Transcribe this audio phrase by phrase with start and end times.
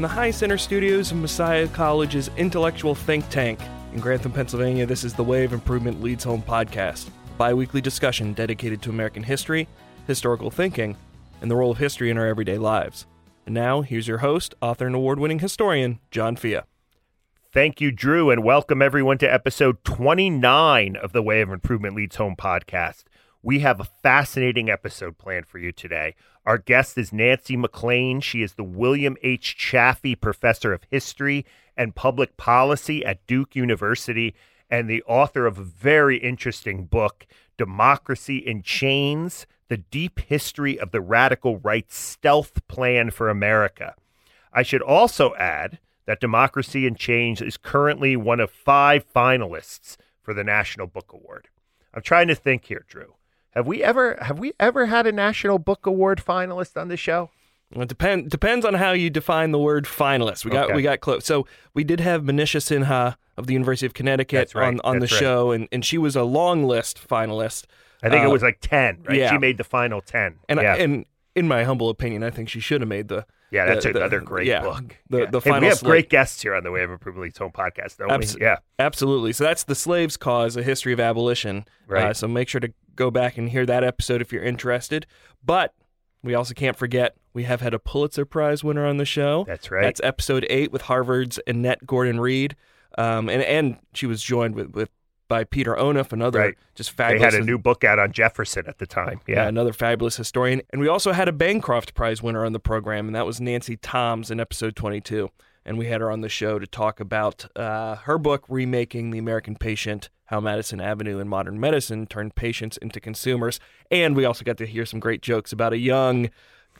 [0.00, 3.60] From the High Center studios of Messiah College's intellectual think tank
[3.92, 7.82] in Grantham, Pennsylvania, this is the Way of Improvement Leads Home podcast, a bi weekly
[7.82, 9.68] discussion dedicated to American history,
[10.06, 10.96] historical thinking,
[11.42, 13.04] and the role of history in our everyday lives.
[13.44, 16.60] And now, here's your host, author, and award winning historian, John Fea.
[17.52, 22.16] Thank you, Drew, and welcome everyone to episode 29 of the Way of Improvement Leads
[22.16, 23.04] Home podcast.
[23.42, 26.14] We have a fascinating episode planned for you today.
[26.46, 28.20] Our guest is Nancy MacLean.
[28.20, 29.56] She is the William H.
[29.56, 31.44] Chaffee Professor of History
[31.76, 34.34] and Public Policy at Duke University
[34.70, 37.26] and the author of a very interesting book,
[37.58, 43.94] Democracy in Chains The Deep History of the Radical Right's Stealth Plan for America.
[44.52, 50.32] I should also add that Democracy in Chains is currently one of five finalists for
[50.32, 51.48] the National Book Award.
[51.92, 53.14] I'm trying to think here, Drew.
[53.54, 57.30] Have we ever have we ever had a National Book Award finalist on the show?
[57.72, 60.44] It depend, depends on how you define the word finalist.
[60.44, 60.74] We got Okay.
[60.74, 61.24] we got close.
[61.24, 65.02] So we did have Manisha Sinha of the University of Connecticut right, on, on the
[65.06, 65.10] right.
[65.10, 67.66] show, and, and she was a long list finalist.
[68.02, 69.16] I think Uh, it was like ten, right?
[69.18, 69.30] yeah.
[69.30, 70.36] She made the final ten.
[70.48, 71.04] And yeah, I, and
[71.36, 73.98] in my humble opinion, I think she should have made the yeah, that's the- the-
[74.00, 74.96] another great yeah, book.
[75.08, 75.26] The Yeah.
[75.30, 78.10] the final we have great guests here on the Way of Leads Home podcast, don't
[78.10, 78.42] Abs- we?
[78.42, 79.32] Yeah, Absolutely.
[79.32, 81.64] So that's the slaves' cause, a history of abolition.
[81.86, 82.06] Right.
[82.06, 85.06] Uh, so make sure to go back and hear that episode if you're interested.
[85.44, 85.74] But
[86.22, 89.44] we also can't forget we have had a Pulitzer Prize winner on the show.
[89.48, 89.82] that's right.
[89.82, 92.56] That's episode eight with Harvard's Annette Gordon Reed,
[92.98, 94.90] um, and and she was joined with, with
[95.28, 96.54] by Peter Onuf, another Right.
[96.74, 99.20] just they had a new book out on Jefferson at the time.
[99.28, 102.58] yeah, Yeah, another fabulous historian, and we also had a Bancroft Prize winner on the
[102.58, 105.30] program, and that was Nancy Tomes in episode 22,
[105.64, 109.18] and we had her on the show to talk about uh, her book remaking the
[109.18, 110.08] American Patient.
[110.26, 113.58] How Madison Avenue and modern medicine turned patients into consumers.
[113.90, 116.30] And we also got to hear some great jokes about a young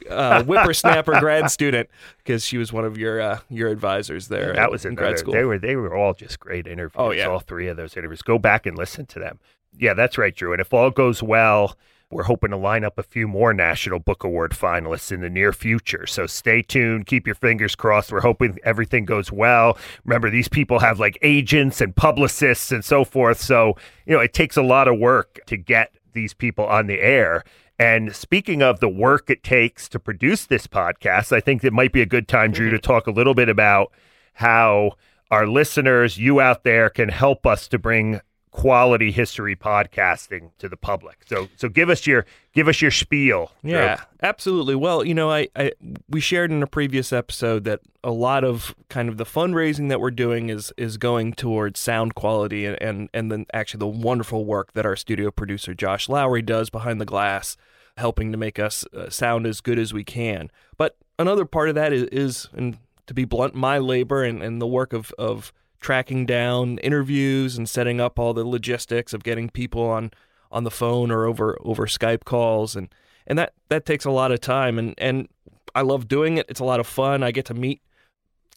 [0.09, 4.53] uh, whippersnapper grad student because she was one of your uh, your advisors there.
[4.53, 5.33] that in- was in grad school.
[5.33, 6.95] They were they were all just great interviews.
[6.95, 7.25] Oh, yeah.
[7.25, 8.21] all three of those interviews.
[8.21, 9.39] Go back and listen to them.
[9.77, 10.53] Yeah, that's right, Drew.
[10.53, 11.77] And if all goes well,
[12.11, 15.53] we're hoping to line up a few more National Book Award finalists in the near
[15.53, 16.05] future.
[16.05, 17.07] So stay tuned.
[17.07, 18.11] Keep your fingers crossed.
[18.11, 19.77] We're hoping everything goes well.
[20.05, 23.39] Remember, these people have like agents and publicists and so forth.
[23.39, 26.99] So, you know, it takes a lot of work to get these people on the
[26.99, 27.43] air.
[27.79, 31.91] And speaking of the work it takes to produce this podcast, I think it might
[31.91, 32.81] be a good time, Drew, to mm-hmm.
[32.81, 33.91] talk a little bit about
[34.33, 34.91] how
[35.31, 38.19] our listeners, you out there, can help us to bring
[38.51, 41.23] quality history podcasting to the public.
[41.25, 43.51] So, so give us your give us your spiel.
[43.63, 44.75] Yeah, absolutely.
[44.75, 45.71] Well, you know, I, I
[46.09, 49.99] we shared in a previous episode that a lot of kind of the fundraising that
[49.99, 54.45] we're doing is is going towards sound quality and and, and then actually the wonderful
[54.45, 57.55] work that our studio producer Josh Lowry does behind the glass,
[57.97, 60.51] helping to make us uh, sound as good as we can.
[60.77, 64.61] But another part of that is, is and to be blunt, my labor and, and
[64.61, 69.49] the work of of tracking down interviews and setting up all the logistics of getting
[69.49, 70.11] people on
[70.51, 72.87] on the phone or over over Skype calls and
[73.27, 75.27] and that that takes a lot of time and and
[75.73, 76.45] I love doing it.
[76.49, 77.23] It's a lot of fun.
[77.23, 77.81] I get to meet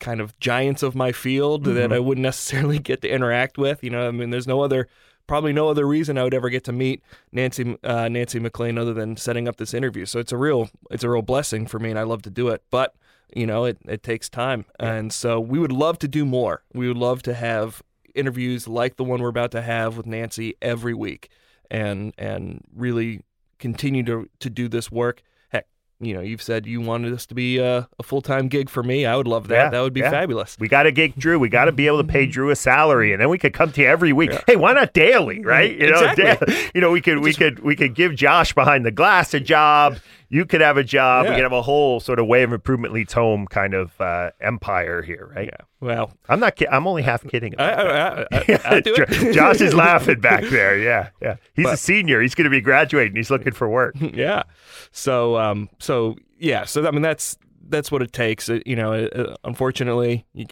[0.00, 3.82] kind of giants of my field that I wouldn't necessarily get to interact with.
[3.82, 4.88] You know, I mean, there's no other
[5.26, 8.94] probably no other reason I would ever get to meet Nancy uh, Nancy MacLean other
[8.94, 10.04] than setting up this interview.
[10.06, 12.48] So it's a real it's a real blessing for me, and I love to do
[12.48, 12.62] it.
[12.70, 12.94] But
[13.34, 16.62] you know, it it takes time, and so we would love to do more.
[16.72, 17.82] We would love to have
[18.14, 21.28] interviews like the one we're about to have with Nancy every week,
[21.70, 23.24] and and really
[23.58, 25.22] continue to to do this work.
[25.48, 25.66] Heck,
[25.98, 28.84] you know, you've said you wanted this to be a, a full time gig for
[28.84, 29.04] me.
[29.04, 29.54] I would love that.
[29.54, 30.10] Yeah, that would be yeah.
[30.10, 30.56] fabulous.
[30.60, 31.38] We got to gig Drew.
[31.38, 32.32] We got to be able to pay mm-hmm.
[32.32, 34.30] Drew a salary, and then we could come to you every week.
[34.46, 35.44] Hey, why not daily?
[35.44, 35.72] Right?
[35.72, 35.82] Mm-hmm.
[35.82, 36.54] You know, Exactly.
[36.54, 39.40] da- you know, we could we could we could give Josh behind the glass a
[39.40, 39.98] job.
[40.34, 41.26] You could have a job.
[41.26, 44.32] We could have a whole sort of way of improvement leads home kind of uh,
[44.40, 45.46] empire here, right?
[45.46, 45.64] Yeah.
[45.78, 46.56] Well, I'm not.
[46.56, 47.54] Ki- I'm only half kidding.
[47.56, 49.32] I, I, I, I, will do it.
[49.32, 50.76] Josh is laughing back there.
[50.76, 51.36] Yeah, yeah.
[51.54, 52.20] He's a senior.
[52.20, 53.14] He's going to be graduating.
[53.14, 53.94] He's looking for work.
[54.00, 54.42] yeah.
[54.90, 56.64] So, um, so yeah.
[56.64, 57.38] So I mean, that's
[57.68, 58.48] that's what it takes.
[58.48, 60.46] Uh, you know, uh, unfortunately, you,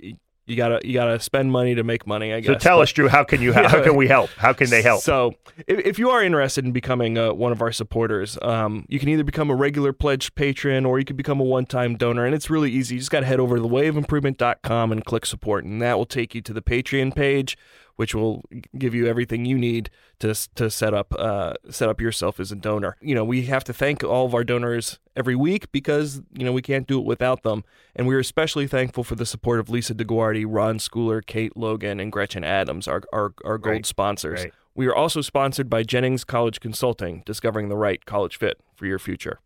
[0.46, 2.32] you gotta you gotta spend money to make money.
[2.32, 2.46] I guess.
[2.48, 3.08] So tell But- us, Drew.
[3.08, 3.52] How can you?
[3.54, 3.82] How, Yeah.
[3.82, 4.30] can we help?
[4.36, 5.02] How can they help?
[5.02, 5.34] So,
[5.66, 9.08] if, if you are interested in becoming uh, one of our supporters, um, you can
[9.08, 12.24] either become a regular pledge patron or you can become a one time donor.
[12.24, 12.96] And it's really easy.
[12.96, 15.64] You just got to head over to thewayofimprovement.com and click support.
[15.64, 17.56] And that will take you to the Patreon page,
[17.96, 18.42] which will
[18.78, 22.56] give you everything you need to, to set up uh, set up yourself as a
[22.56, 22.96] donor.
[23.00, 26.52] You know, we have to thank all of our donors every week because, you know,
[26.52, 27.64] we can't do it without them.
[27.94, 32.10] And we're especially thankful for the support of Lisa DeGuardi, Ron Schooler, Kate Logan, and
[32.10, 33.86] Gretchen Adams, our, our, our gold Right.
[33.86, 34.44] sponsors.
[34.44, 34.54] Right.
[34.74, 38.98] We are also sponsored by Jennings College Consulting, discovering the right college fit for your
[38.98, 39.40] future.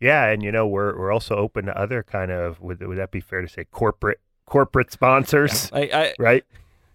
[0.00, 3.10] Yeah, and you know we're we're also open to other kind of would would that
[3.10, 6.44] be fair to say corporate corporate sponsors, I, I right?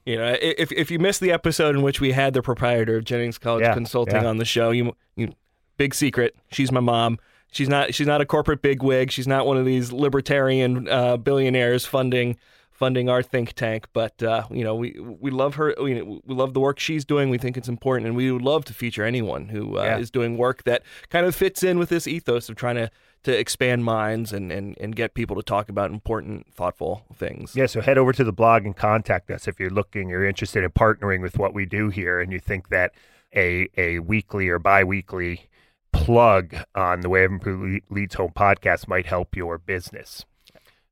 [0.05, 3.05] You know, if if you missed the episode in which we had the proprietor of
[3.05, 4.27] Jennings College Yeah, Consulting yeah.
[4.27, 5.33] on the show, you, you
[5.77, 7.19] big secret, she's my mom.
[7.51, 9.11] She's not she's not a corporate bigwig.
[9.11, 12.37] She's not one of these libertarian uh, billionaires funding
[12.79, 13.87] funding our think tank.
[13.93, 15.75] But uh, you know, we we love her.
[15.79, 17.29] We, we love the work she's doing.
[17.29, 19.97] We think it's important, and we would love to feature anyone who uh, Yeah.
[19.99, 22.89] is doing work that kind of fits in with this ethos of trying to
[23.23, 27.53] to expand minds and, and, and get people to talk about important, thoughtful things.
[27.53, 30.63] Yeah, so head over to the blog and contact us if you're looking, you're interested
[30.63, 32.93] in partnering with what we do here, and you think that
[33.35, 35.49] a a weekly or biweekly
[35.91, 40.23] plug on the Way of Improved Leads Home podcast might help your business.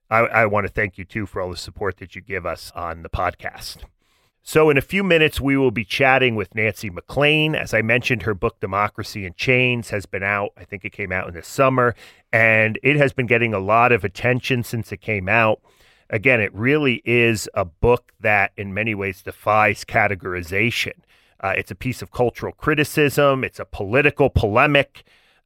[0.10, 2.72] I, I want to thank you too for all the support that you give us
[2.76, 3.84] on the podcast.
[4.42, 7.54] So, in a few minutes, we will be chatting with Nancy MacLean.
[7.54, 10.52] As I mentioned, her book, Democracy in Chains, has been out.
[10.56, 11.96] I think it came out in the summer,
[12.32, 15.60] and it has been getting a lot of attention since it came out.
[16.10, 20.94] Again, it really is a book that, in many ways, defies categorization.
[21.42, 25.04] Uh, it's a piece of cultural criticism, it's a political polemic,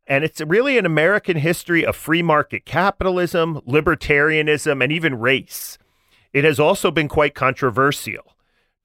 [0.07, 5.77] and it's really an American history of free market capitalism, libertarianism, and even race.
[6.33, 8.35] It has also been quite controversial.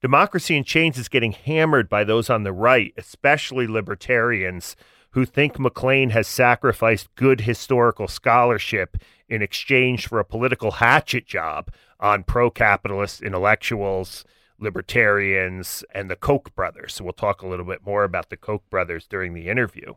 [0.03, 4.77] Democracy in Chains is getting hammered by those on the right, especially libertarians,
[5.11, 8.99] who think MacLean has sacrificed good historical scholarship
[9.29, 14.25] in exchange for a political hatchet job on pro capitalist intellectuals,
[14.59, 16.95] libertarians, and the Koch brothers.
[16.95, 19.95] So we'll talk a little bit more about the Koch brothers during the interview.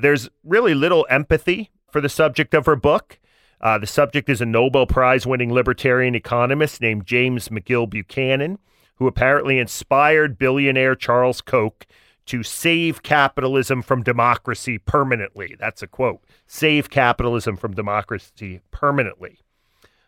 [0.00, 3.18] There's really little empathy for the subject of her book.
[3.60, 8.58] Uh, the subject is a Nobel Prize winning libertarian economist named James McGill Buchanan,
[8.96, 11.86] who apparently inspired billionaire Charles Koch
[12.26, 15.56] to save capitalism from democracy permanently.
[15.58, 19.40] That's a quote save capitalism from democracy permanently.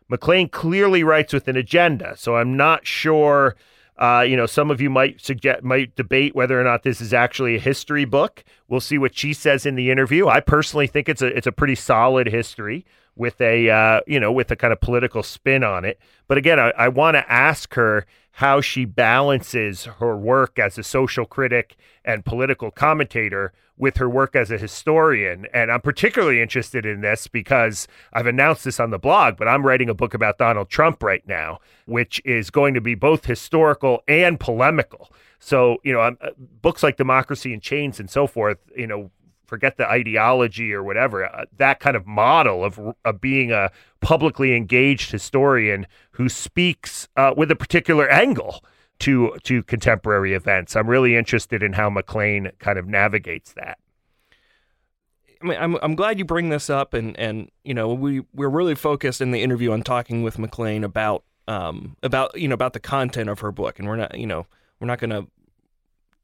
[0.09, 3.56] MacLean clearly writes with an agenda, so I'm not sure.
[4.02, 7.14] Uh, you know, some of you might suggest might debate whether or not this is
[7.14, 8.43] actually a history book.
[8.66, 10.26] We'll see what she says in the interview.
[10.26, 12.84] I personally think it's a it's a pretty solid history
[13.14, 16.00] with a uh, you know with a kind of political spin on it.
[16.26, 20.82] But again, I, I want to ask her how she balances her work as a
[20.82, 25.44] social critic and political commentator with her work as a historian.
[25.53, 29.67] And I'm particularly interested in this because I've announced this on the blog, but I'm
[29.67, 34.05] writing a book about Donald Trump right now, which is going to be both historical
[34.06, 35.10] and polemical.
[35.41, 39.10] So, you know, uh, books like Democracy in Chains and so forth, you know,
[39.46, 44.55] forget the ideology or whatever, uh, that kind of model of, of being a publicly
[44.55, 48.62] engaged historian who speaks uh, with a particular angle
[49.01, 50.77] to to contemporary events.
[50.77, 53.79] I'm really interested in how MacLean kind of navigates that.
[55.43, 58.49] I mean, I'm I'm glad you bring this up, and and you know we we're
[58.49, 62.72] really focused in the interview on talking with MacLean about um about you know about
[62.72, 64.46] the content of her book, and we're not you know
[64.81, 65.27] we're not going to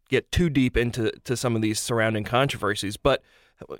[0.08, 3.22] get too deep into to some of these surrounding controversies, but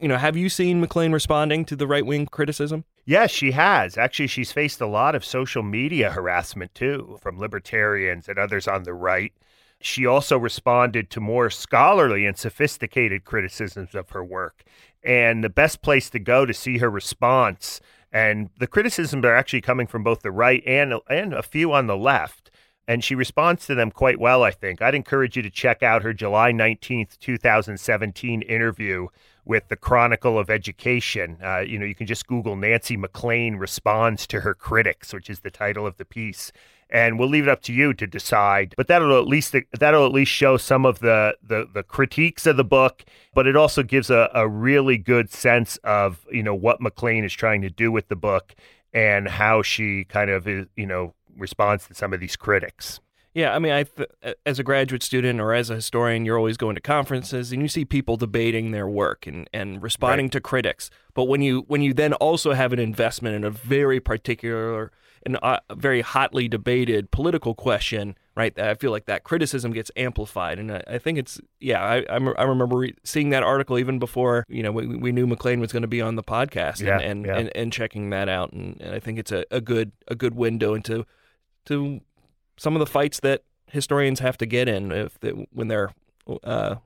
[0.00, 2.84] you know have you seen MacLean responding to the right wing criticism?
[3.08, 3.96] Yes, she has.
[3.96, 8.82] Actually, she's faced a lot of social media harassment too from libertarians and others on
[8.82, 9.32] the right.
[9.80, 14.62] She also responded to more scholarly and sophisticated criticisms of her work.
[15.02, 17.80] And the best place to go to see her response,
[18.12, 21.86] and the criticisms are actually coming from both the right and, and a few on
[21.86, 22.50] the left.
[22.86, 24.82] And she responds to them quite well, I think.
[24.82, 29.08] I'd encourage you to check out her July 19th, 2017 interview
[29.48, 31.38] with the Chronicle of Education.
[31.42, 35.40] Uh, you know, you can just Google Nancy MacLean responds to her critics, which is
[35.40, 36.52] the title of the piece.
[36.90, 38.74] And we'll leave it up to you to decide.
[38.76, 42.56] But that'll at least that'll at least show some of the the, the critiques of
[42.56, 43.04] the book.
[43.34, 47.32] But it also gives a, a really good sense of you know what MacLean is
[47.32, 48.54] trying to do with the book
[48.94, 53.00] and how she kind of you know responds to some of these critics.
[53.34, 54.08] Yeah, I mean, I th-
[54.46, 57.68] as a graduate student or as a historian, you're always going to conferences and you
[57.68, 60.32] see people debating their work and, and responding right.
[60.32, 60.90] to critics.
[61.14, 64.90] But when you when you then also have an investment in a very particular
[65.26, 68.58] and uh, very hotly debated political question, right?
[68.58, 71.82] I feel like that criticism gets amplified, and I, I think it's yeah.
[71.82, 75.60] I I, remember re- seeing that article even before you know we, we knew MacLean
[75.60, 77.36] was going to be on the podcast, yeah, and and, yeah.
[77.36, 80.34] and, and checking that out, and, and I think it's a, a good a good
[80.34, 81.04] window into
[81.66, 82.00] to
[82.58, 85.90] some of the fights that historians have to get in if they, when they're
[86.44, 86.76] uh,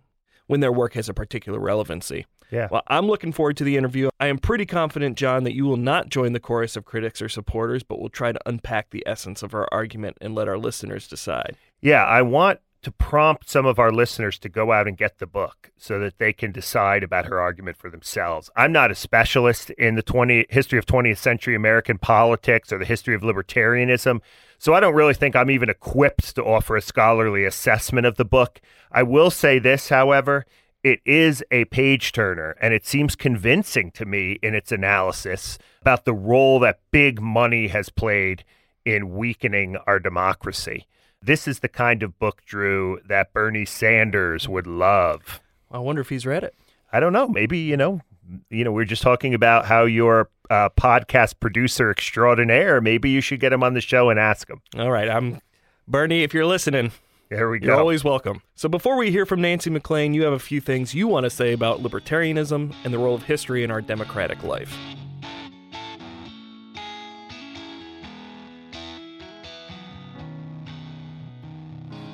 [0.46, 2.26] when their work has a particular relevancy.
[2.50, 2.68] Yeah.
[2.70, 4.10] Well, I'm looking forward to the interview.
[4.20, 7.28] I am pretty confident, John, that you will not join the chorus of critics or
[7.30, 11.08] supporters, but we'll try to unpack the essence of our argument and let our listeners
[11.08, 11.56] decide.
[11.80, 15.26] Yeah, I want to prompt some of our listeners to go out and get the
[15.26, 18.50] book so that they can decide about her argument for themselves.
[18.56, 22.84] I'm not a specialist in the 20 history of 20th century American politics or the
[22.84, 24.20] history of libertarianism,
[24.62, 28.25] so I don't really think I'm even equipped to offer a scholarly assessment of the
[28.25, 28.61] book.
[28.92, 30.47] I will say this, however,
[30.85, 36.04] it is a page turner and it seems convincing to me in its analysis about
[36.04, 38.45] the role that big money has played
[38.85, 40.87] in weakening our democracy.
[41.21, 45.40] This is the kind of book, Drew, that Bernie Sanders would love.
[45.73, 46.54] I wonder if he's read it.
[46.92, 47.26] I don't know.
[47.26, 48.02] Maybe, you know,
[48.50, 52.80] you know, we are just talking about how you're a uh, podcast producer extraordinaire.
[52.80, 54.60] Maybe you should get him on the show and ask him.
[54.76, 55.08] All right.
[55.08, 55.40] I'm
[55.88, 56.92] Bernie, if you're listening.
[57.30, 57.68] There we go.
[57.68, 58.42] You're always welcome.
[58.54, 61.30] So before we hear from Nancy MacLean, you have a few things you want to
[61.30, 64.76] say about libertarianism and the role of history in our democratic life.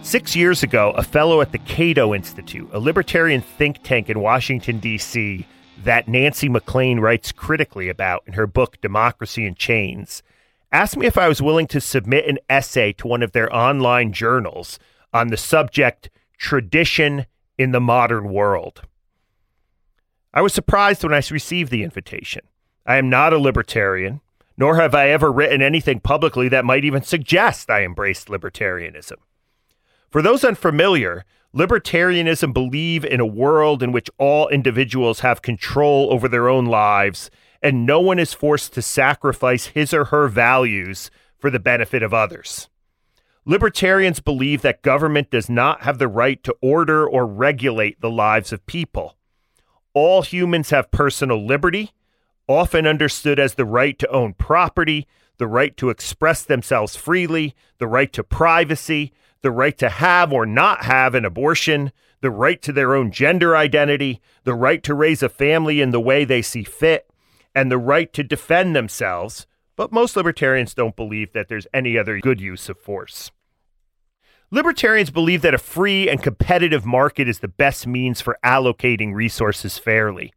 [0.02, 4.78] Six years ago, a fellow at the Cato Institute, a libertarian think tank in Washington,
[4.78, 5.44] D.C.,
[5.84, 10.22] that Nancy MacLean writes critically about in her book Democracy in Chains,
[10.72, 14.12] asked me if I was willing to submit an essay to one of their online
[14.12, 14.78] journals
[15.12, 18.82] on the subject Tradition in the Modern World.
[20.32, 22.42] I was surprised when I received the invitation.
[22.86, 24.20] I am not a libertarian,
[24.56, 29.16] nor have I ever written anything publicly that might even suggest I embraced libertarianism.
[30.10, 31.24] For those unfamiliar,
[31.54, 37.30] libertarianism believe in a world in which all individuals have control over their own lives
[37.62, 42.14] and no one is forced to sacrifice his or her values for the benefit of
[42.14, 42.68] others.
[43.44, 48.52] Libertarians believe that government does not have the right to order or regulate the lives
[48.52, 49.16] of people.
[49.94, 51.92] All humans have personal liberty,
[52.46, 55.06] often understood as the right to own property,
[55.38, 59.12] the right to express themselves freely, the right to privacy,
[59.42, 63.56] the right to have or not have an abortion, the right to their own gender
[63.56, 67.08] identity, the right to raise a family in the way they see fit,
[67.54, 69.46] and the right to defend themselves.
[69.76, 73.30] But most libertarians don't believe that there's any other good use of force.
[74.50, 79.78] Libertarians believe that a free and competitive market is the best means for allocating resources
[79.78, 80.32] fairly.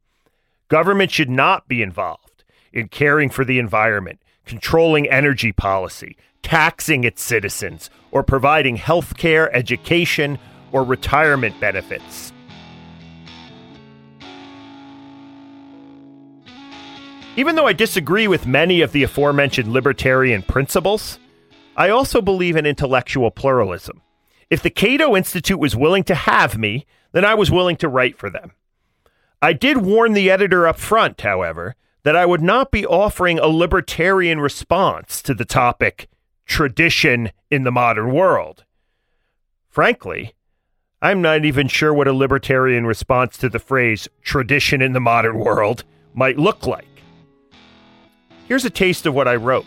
[0.67, 2.43] Government should not be involved
[2.74, 9.53] in caring for the environment, controlling energy policy, taxing its citizens, or providing health care,
[9.55, 10.38] education,
[10.71, 12.33] or retirement benefits.
[17.38, 21.17] Even though I disagree with many of the aforementioned libertarian principles,
[21.77, 24.01] I also believe in intellectual pluralism.
[24.50, 28.17] If the Cato Institute was willing to have me, then I was willing to write
[28.17, 28.51] for them.
[29.41, 33.48] I did warn the editor up front, however, that I would not be offering a
[33.48, 36.10] libertarian response to the topic
[36.45, 38.63] tradition in the modern world.
[39.69, 40.33] Frankly,
[41.01, 45.39] I'm not even sure what a libertarian response to the phrase tradition in the modern
[45.39, 45.83] world
[46.13, 46.86] might look like.
[48.48, 49.65] Here's a taste of what I wrote.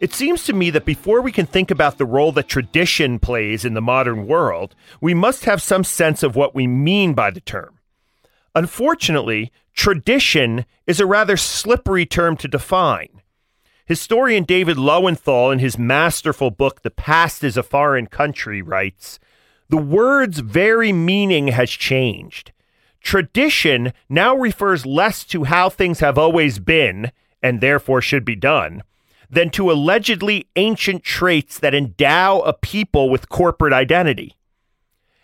[0.00, 3.64] It seems to me that before we can think about the role that tradition plays
[3.64, 7.40] in the modern world, we must have some sense of what we mean by the
[7.40, 7.78] term.
[8.54, 13.21] Unfortunately, tradition is a rather slippery term to define.
[13.86, 19.18] Historian David Lowenthal, in his masterful book, The Past is a Foreign Country, writes
[19.70, 22.52] The word's very meaning has changed.
[23.02, 27.10] Tradition now refers less to how things have always been,
[27.42, 28.84] and therefore should be done,
[29.28, 34.36] than to allegedly ancient traits that endow a people with corporate identity.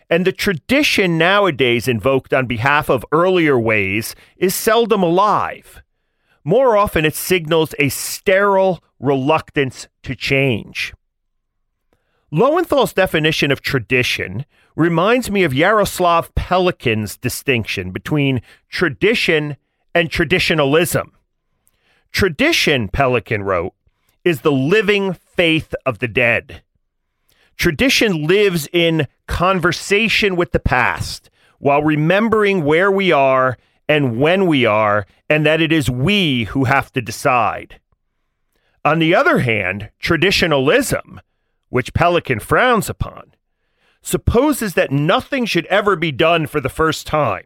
[0.09, 5.81] And the tradition nowadays invoked on behalf of earlier ways is seldom alive.
[6.43, 10.93] More often, it signals a sterile reluctance to change.
[12.31, 19.57] Lowenthal's definition of tradition reminds me of Yaroslav Pelikan's distinction between tradition
[19.95, 21.13] and traditionalism.
[22.11, 23.73] Tradition, Pelikan wrote,
[24.23, 26.61] is the living faith of the dead.
[27.57, 33.57] Tradition lives in conversation with the past while remembering where we are
[33.89, 37.79] and when we are, and that it is we who have to decide.
[38.85, 41.19] On the other hand, traditionalism,
[41.69, 43.33] which Pelikan frowns upon,
[44.03, 47.45] supposes that nothing should ever be done for the first time.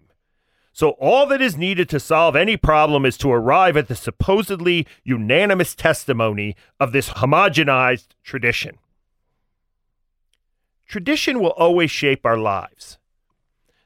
[0.73, 4.87] So, all that is needed to solve any problem is to arrive at the supposedly
[5.03, 8.79] unanimous testimony of this homogenized tradition.
[10.87, 12.97] Tradition will always shape our lives.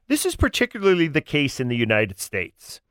[0.07, 2.81] This is particularly the case in the United States.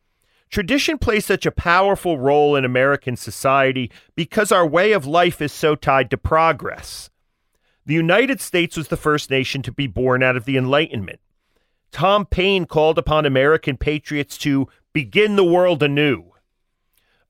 [0.50, 5.52] Tradition plays such a powerful role in American society because our way of life is
[5.52, 7.10] so tied to progress.
[7.84, 11.20] The United States was the first nation to be born out of the Enlightenment.
[11.92, 16.32] Tom Paine called upon American patriots to begin the world anew.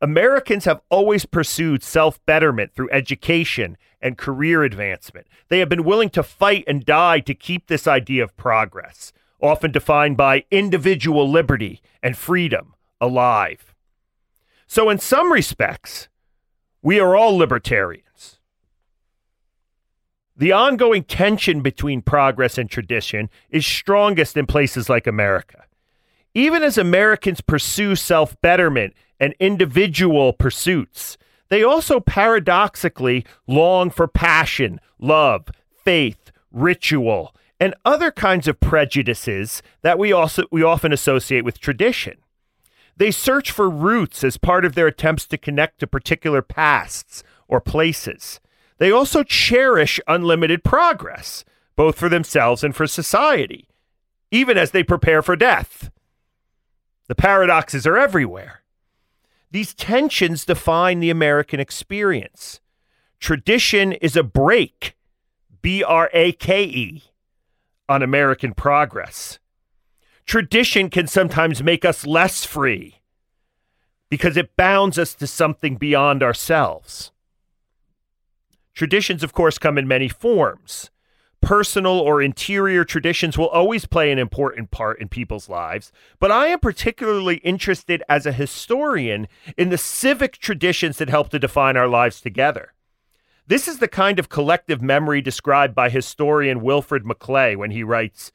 [0.00, 5.26] Americans have always pursued self betterment through education and career advancement.
[5.49, 9.73] They have been willing to fight and die to keep this idea of progress, often
[9.73, 13.75] defined by individual liberty and freedom, alive.
[14.66, 16.09] So, in some respects,
[16.83, 18.38] we are all libertarians.
[20.37, 25.64] The ongoing tension between progress and tradition is strongest in places like America.
[26.35, 31.16] Even as Americans pursue self betterment and individual pursuits,
[31.49, 35.49] they also paradoxically long for passion, love,
[35.85, 42.19] faith, ritual, and other kinds of prejudices that we also we often associate with tradition.
[42.97, 47.61] They search for roots as part of their attempts to connect to particular pasts or
[47.61, 48.41] places.
[48.79, 51.45] They also cherish unlimited progress,
[51.77, 53.69] both for themselves and for society,
[54.31, 55.90] even as they prepare for death.
[57.09, 58.62] The paradoxes are everywhere.
[59.51, 62.61] These tensions define the American experience.
[63.21, 64.97] Tradition is a break,
[65.62, 67.05] B R A K E,
[67.88, 69.38] on American progress.
[70.27, 73.01] Tradition can sometimes make us less free
[74.09, 77.12] because it bounds us to something beyond ourselves.
[78.75, 80.90] Traditions, of course, come in many forms.
[81.40, 86.49] Personal or interior traditions will always play an important part in people's lives, but I
[86.49, 91.88] am particularly interested as a historian in the civic traditions that help to define our
[91.88, 92.72] lives together.
[93.48, 98.32] This is the kind of collective memory described by historian Wilfred McClay when he writes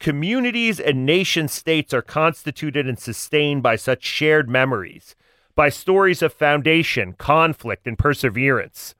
[0.00, 5.14] Communities and nation states are constituted and sustained by such shared memories,
[5.54, 8.94] by stories of foundation, conflict, and perseverance.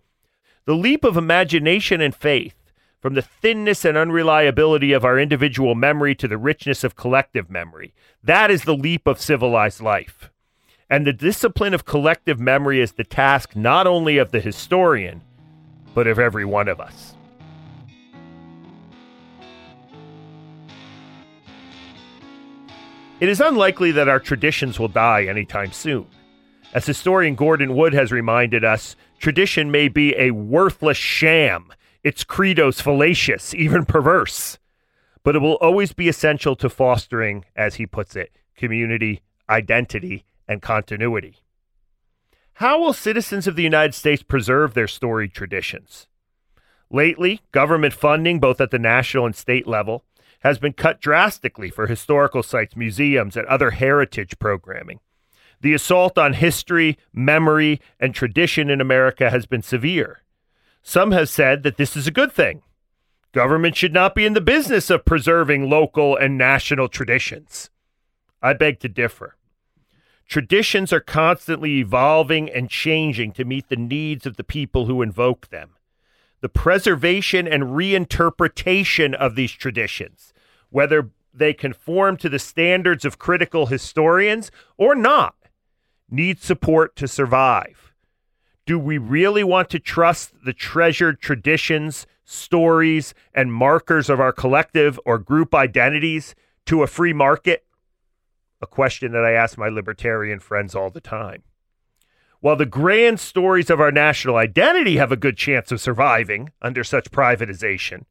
[0.67, 2.57] The leap of imagination and faith,
[3.01, 7.95] from the thinness and unreliability of our individual memory to the richness of collective memory,
[8.23, 10.31] that is the leap of civilized life.
[10.91, 15.23] And the discipline of collective memory is the task not only of the historian,
[15.95, 17.15] but of every one of us.
[23.21, 26.07] It is unlikely that our traditions will die anytime soon.
[26.75, 32.81] As historian Gordon Wood has reminded us, tradition may be a worthless sham, its credos
[32.81, 34.59] fallacious, even perverse,
[35.23, 40.61] but it will always be essential to fostering, as he puts it, community, identity, and
[40.61, 41.44] continuity.
[42.59, 46.07] How will citizens of the United States preserve their storied traditions?
[46.89, 50.05] Lately, government funding, both at the national and state level,
[50.41, 55.01] has been cut drastically for historical sites, museums, and other heritage programming.
[55.63, 60.23] The assault on history, memory, and tradition in America has been severe.
[60.81, 62.63] Some have said that this is a good thing.
[63.33, 67.71] Government should not be in the business of preserving local and national traditions.
[68.41, 69.35] I beg to differ.
[70.27, 75.49] Traditions are constantly evolving and changing to meet the needs of the people who invoke
[75.49, 75.71] them.
[76.41, 80.33] The preservation and reinterpretation of these traditions,
[80.71, 85.35] whether they conform to the standards of critical historians or not,
[86.11, 87.93] need support to survive.
[88.67, 94.99] Do we really want to trust the treasured traditions, stories, and markers of our collective
[95.05, 96.35] or group identities
[96.67, 97.65] to a free market?
[98.61, 101.43] A question that I ask my libertarian friends all the time.
[102.41, 106.85] While the grand stories of our national identity have a good chance of surviving under
[106.85, 108.05] such privatization,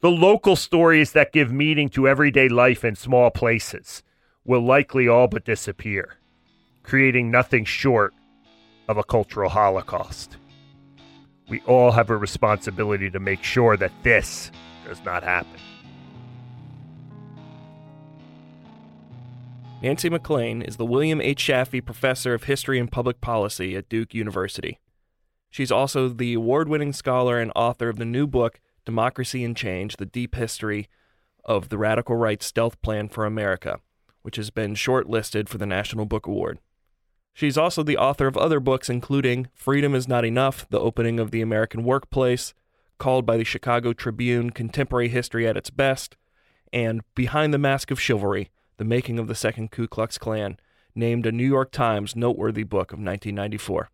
[0.00, 4.02] the local stories that give meaning to everyday life in small places
[4.44, 6.16] will likely all but disappear,
[6.82, 8.12] creating nothing short
[8.88, 10.36] of a cultural holocaust.
[11.48, 14.50] We all have a responsibility to make sure that this
[14.84, 15.60] does not happen.
[19.82, 21.42] Nancy MacLean is the William H.
[21.42, 24.78] Chaffee Professor of History and Public Policy at Duke University.
[25.48, 29.94] She's also the award winning scholar and author of the new book, Democracy in Chains
[29.98, 30.86] The Deep History
[31.46, 33.80] of the Radical Right Stealth Plan for America,
[34.20, 36.58] which has been shortlisted for the National Book Award.
[37.32, 41.30] She's also the author of other books, including Freedom is Not Enough The Opening of
[41.30, 42.52] the American Workplace,
[42.98, 46.18] called by the Chicago Tribune Contemporary History at its Best,
[46.70, 50.58] and Behind the Mask of Chivalry The Making of the Second Ku Klux Klan,
[50.94, 53.90] named a New York Times noteworthy book of 1994.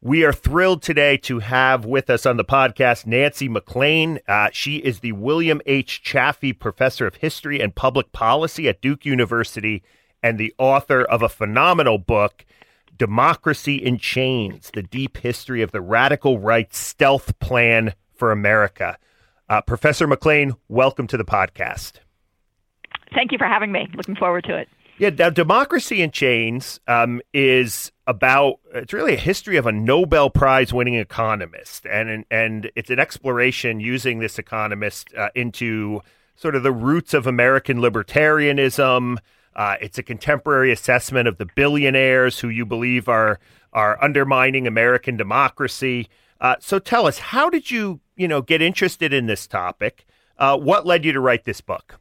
[0.00, 4.20] We are thrilled today to have with us on the podcast Nancy MacLean.
[4.28, 6.04] Uh, she is the William H.
[6.04, 9.82] Chaffee Professor of History and Public Policy at Duke University
[10.22, 12.46] and the author of a phenomenal book,
[12.96, 18.98] Democracy in Chains The Deep History of the Radical Right Stealth Plan for America.
[19.48, 21.94] Uh, Professor MacLean, welcome to the podcast.
[23.14, 23.88] Thank you for having me.
[23.94, 24.68] Looking forward to it.
[24.96, 30.30] Yeah, now Democracy in Chains um, is about it's really a history of a Nobel
[30.30, 36.00] Prize winning economist, and and it's an exploration using this economist uh, into
[36.36, 39.18] sort of the roots of American libertarianism.
[39.56, 43.40] Uh, it's a contemporary assessment of the billionaires who you believe are
[43.72, 46.08] are undermining American democracy.
[46.40, 50.06] Uh, so tell us, how did you you know get interested in this topic?
[50.38, 51.98] Uh, what led you to write this book?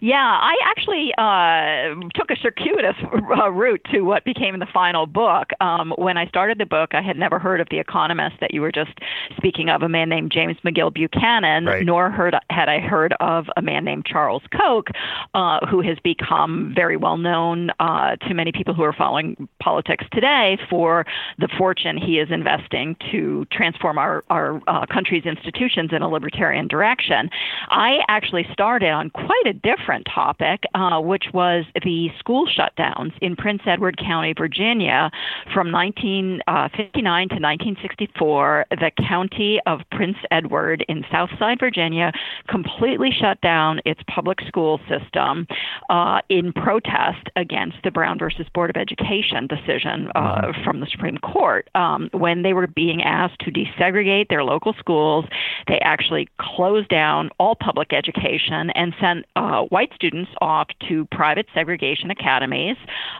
[0.00, 2.96] Yeah, I actually uh, took a circuitous
[3.38, 5.50] uh, route to what became the final book.
[5.60, 8.60] Um, when I started the book, I had never heard of the economist that you
[8.60, 8.92] were just
[9.36, 11.84] speaking of, a man named James McGill Buchanan, right.
[11.84, 14.88] nor heard had I heard of a man named Charles Koch,
[15.34, 20.04] uh, who has become very well known uh, to many people who are following politics
[20.12, 21.06] today for
[21.38, 26.68] the fortune he is investing to transform our our uh, country's institutions in a libertarian
[26.68, 27.30] direction.
[27.68, 33.36] I actually started on quite a different topic, uh, which was the school shutdowns in
[33.36, 35.10] Prince Edward County, Virginia,
[35.52, 38.66] from 1959 uh, to 1964.
[38.70, 42.12] The county of Prince Edward in Southside Virginia
[42.48, 45.46] completely shut down its public school system
[45.88, 50.64] uh, in protest against the Brown versus Board of Education decision uh, mm-hmm.
[50.64, 51.68] from the Supreme Court.
[51.74, 55.24] Um, when they were being asked to desegregate their local schools,
[55.68, 61.06] they actually closed down all public education and sent uh, uh, white students off to
[61.06, 62.76] private segregation academies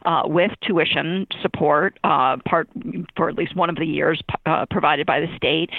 [0.06, 2.68] uh, with tuition support, uh, part
[3.16, 5.70] for at least one of the years uh, provided by the state,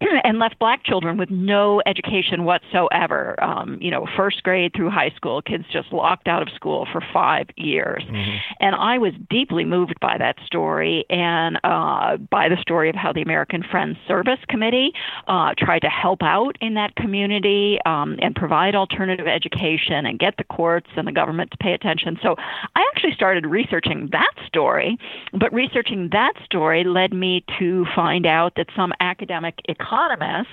[0.24, 3.42] and left black children with no education whatsoever.
[3.42, 7.00] Um, you know, first grade through high school, kids just locked out of school for
[7.12, 8.02] five years.
[8.02, 8.36] Mm-hmm.
[8.60, 13.12] And I was deeply moved by that story and uh, by the story of how
[13.12, 14.92] the American Friends Service Committee
[15.28, 20.36] uh, tried to help out in that community um, and provide alternative education and get
[20.36, 22.18] the courts and the government to pay attention.
[22.22, 24.98] So I actually started researching that story,
[25.32, 30.48] but researching that story led me to find out that some academic economists,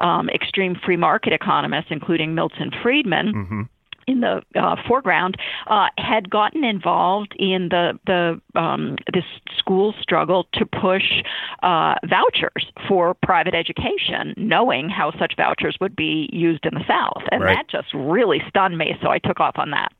[0.00, 3.62] um, extreme free market economists, including Milton Friedman, mm-hmm
[4.06, 5.36] in the uh, foreground
[5.66, 9.24] uh, had gotten involved in the the um, this
[9.58, 11.22] school struggle to push
[11.62, 17.22] uh, vouchers for private education, knowing how such vouchers would be used in the South,
[17.30, 17.56] and right.
[17.56, 18.96] that just really stunned me.
[19.02, 19.92] So I took off on that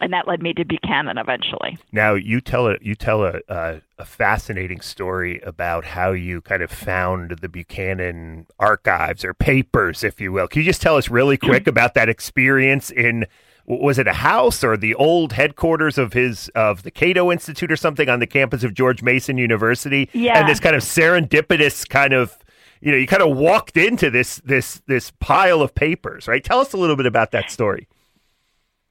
[0.00, 1.78] and that led me to Buchanan eventually.
[1.92, 6.62] Now you tell a you tell a, a, a fascinating story about how you kind
[6.62, 10.48] of found the Buchanan archives or papers, if you will.
[10.48, 13.26] Can you just tell us really quick about that experience in?
[13.66, 17.76] Was it a house or the old headquarters of his of the Cato Institute or
[17.76, 20.08] something on the campus of George Mason University?
[20.12, 20.40] Yeah.
[20.40, 22.36] And this kind of serendipitous kind of
[22.80, 26.42] you know you kind of walked into this this this pile of papers, right?
[26.42, 27.86] Tell us a little bit about that story.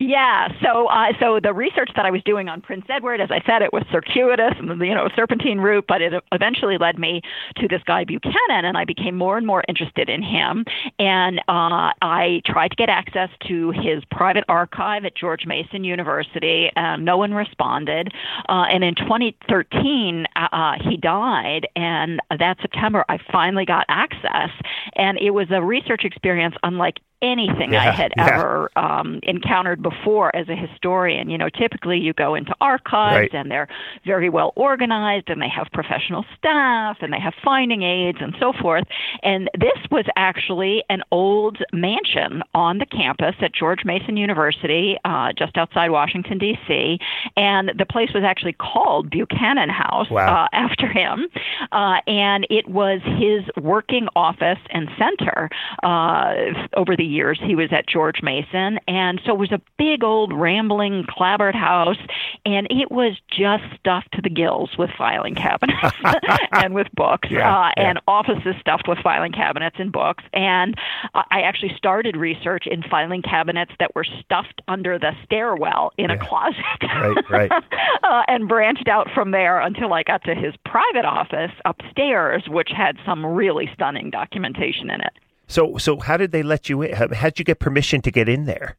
[0.02, 3.42] Yeah, so uh, so the research that I was doing on Prince Edward, as I
[3.46, 7.22] said, it was circuitous and you know serpentine route, but it eventually led me
[7.58, 10.64] to this guy Buchanan, and I became more and more interested in him.
[11.00, 16.72] And uh, I tried to get access to his private archive at George Mason University.
[16.78, 18.14] and no one responded,
[18.48, 24.52] uh, and in 2013 uh, uh, he died, and that September I finally got access,
[24.96, 28.36] and it was a research experience unlike anything Yeah, I had yeah.
[28.36, 31.30] ever um, encountered before as a historian.
[31.30, 33.34] You know, typically you go into archives Right.
[33.34, 33.68] and they're
[34.06, 38.54] very well organized and they have professional staff and they have finding aids and so
[38.54, 38.86] forth.
[39.24, 45.34] And this was actually an old mansion on the campus at George Mason University, uh,
[45.34, 47.00] just outside Washington, D.C.
[47.36, 50.46] And the place was actually called Buchanan House Wow.
[50.46, 51.28] uh, after him.
[51.72, 55.50] Uh, and it was his working office and center
[55.84, 56.34] uh,
[56.78, 57.40] over the years.
[57.44, 58.80] He was at George Mason.
[58.88, 61.98] And so it was a big old rambling clapboard house.
[62.46, 65.96] And it was just stuffed to the gills with filing cabinets
[66.52, 67.90] and with books Yeah, uh, yeah.
[67.90, 70.24] and offices stuffed with filing cabinets and books.
[70.34, 70.76] And
[71.14, 76.10] uh, I actually started research in filing cabinets that were stuffed under the stairwell in
[76.10, 76.16] Yeah.
[76.16, 76.56] a closet.
[76.82, 77.52] Right, right.
[78.04, 82.70] uh, and branched out from there until I got to his private office upstairs, which
[82.76, 85.14] had some really stunning documentation in it.
[85.50, 86.94] So, so how did they let you in?
[86.96, 88.78] How how'd you get permission to get in there?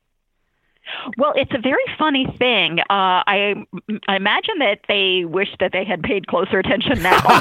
[1.17, 2.81] Well, it's a very funny thing.
[2.81, 3.55] Uh, I,
[4.09, 7.21] I imagine that they wish that they had paid closer attention now.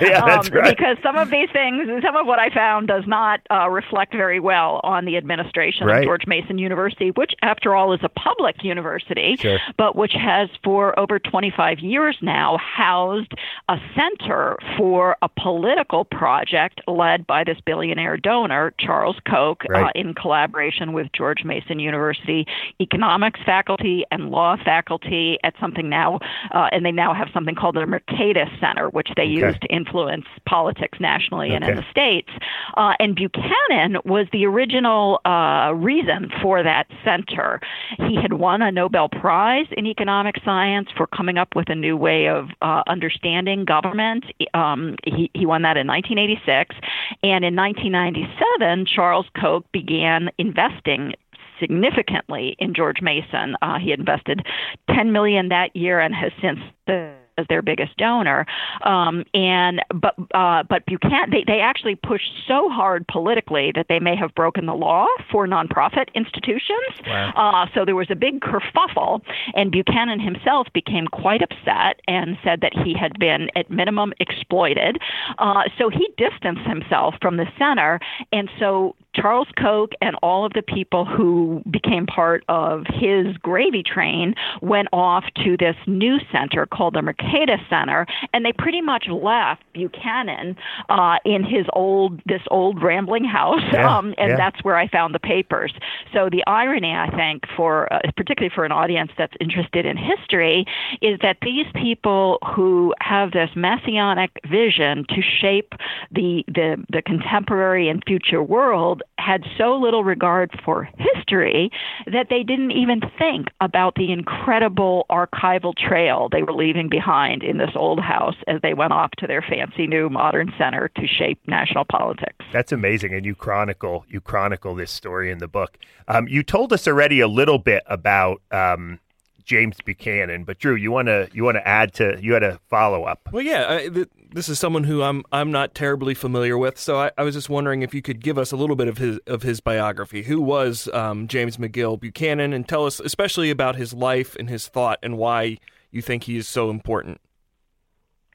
[0.00, 0.76] Yeah, that's um, right.
[0.76, 4.40] Because some of these things, some of what I found does not uh, reflect very
[4.40, 5.98] well on the administration Right.
[5.98, 9.58] of George Mason University, which, after all, is a public university, Sure.
[9.76, 13.32] but which has for over 25 years now housed
[13.68, 20.14] a center for a political project led by this billionaire donor, Charles Koch, uh, in
[20.14, 22.46] collaboration with George Mason University
[22.86, 26.20] economics faculty and law faculty at something now,
[26.52, 30.26] uh, and they now have something called the Mercatus Center, which they use to influence
[30.46, 32.30] politics nationally and in the states.
[32.76, 37.60] Uh, and Buchanan was the original uh, reason for that center.
[37.98, 41.96] He had won a Nobel Prize in economic science for coming up with a new
[41.96, 44.24] way of uh, understanding government.
[44.54, 46.76] Um, he, he won that in 1986.
[47.22, 51.14] And in 1997, Charles Koch began investing
[51.60, 53.56] significantly in George Mason.
[53.62, 54.46] Uh, he invested
[54.94, 58.46] 10 million that year and has since the as their biggest donor.
[58.82, 64.00] Um, and but uh, but Buchanan they, they actually pushed so hard politically that they
[64.00, 66.70] may have broken the law for nonprofit institutions.
[67.06, 67.32] Wow.
[67.36, 69.22] Uh, so there was a big kerfuffle,
[69.54, 74.98] and Buchanan himself became quite upset and said that he had been at minimum exploited.
[75.38, 78.00] Uh, so he distanced himself from the center,
[78.32, 83.82] and so Charles Koch and all of the people who became part of his gravy
[83.82, 89.06] train went off to this new center called the Mercatus Center, and they pretty much
[89.08, 90.56] left Buchanan
[90.90, 94.36] uh, in his old this old rambling house, Yeah, um, and yeah.
[94.36, 95.72] that's where I found the papers.
[96.12, 100.66] So the irony, I think, for uh, particularly for an audience that's interested in history,
[101.00, 105.72] is that these people who have this messianic vision to shape
[106.10, 111.70] the the, the contemporary and future world had so little regard for history
[112.06, 117.58] that they didn't even think about the incredible archival trail they were leaving behind in
[117.58, 121.40] this old house as they went off to their fancy new modern center to shape
[121.46, 122.44] national politics.
[122.52, 125.78] That's amazing, and you chronicle you chronicle this story in the book.
[126.08, 129.00] Um, you told us already a little bit about um,
[129.44, 132.58] James Buchanan, but Drew, you want to you want to add to you had a
[132.68, 133.28] follow up.
[133.32, 136.98] Well, yeah, I, th- this is someone who I'm I'm not terribly familiar with, so
[136.98, 139.18] I, I was just wondering if you could give us a little bit of his
[139.26, 140.24] of his biography.
[140.24, 144.68] Who was um, James McGill Buchanan, and tell us especially about his life and his
[144.68, 145.56] thought, and why
[145.90, 147.22] you think he is so important.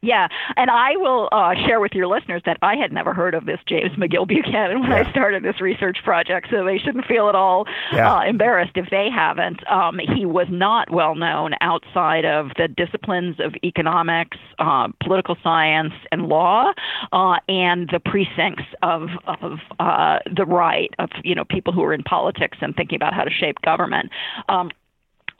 [0.03, 3.45] Yeah, and I will uh, share with your listeners that I had never heard of
[3.45, 5.03] this James McGill Buchanan when Yeah.
[5.07, 8.15] I started this research project, so they shouldn't feel at all Yeah.
[8.15, 9.61] uh, embarrassed if they haven't.
[9.69, 15.93] Um, he was not well known outside of the disciplines of economics, uh, political science,
[16.11, 16.73] and law,
[17.11, 21.93] uh, and the precincts of of uh, the right of you know people who are
[21.93, 24.09] in politics and thinking about how to shape government.
[24.49, 24.71] Um,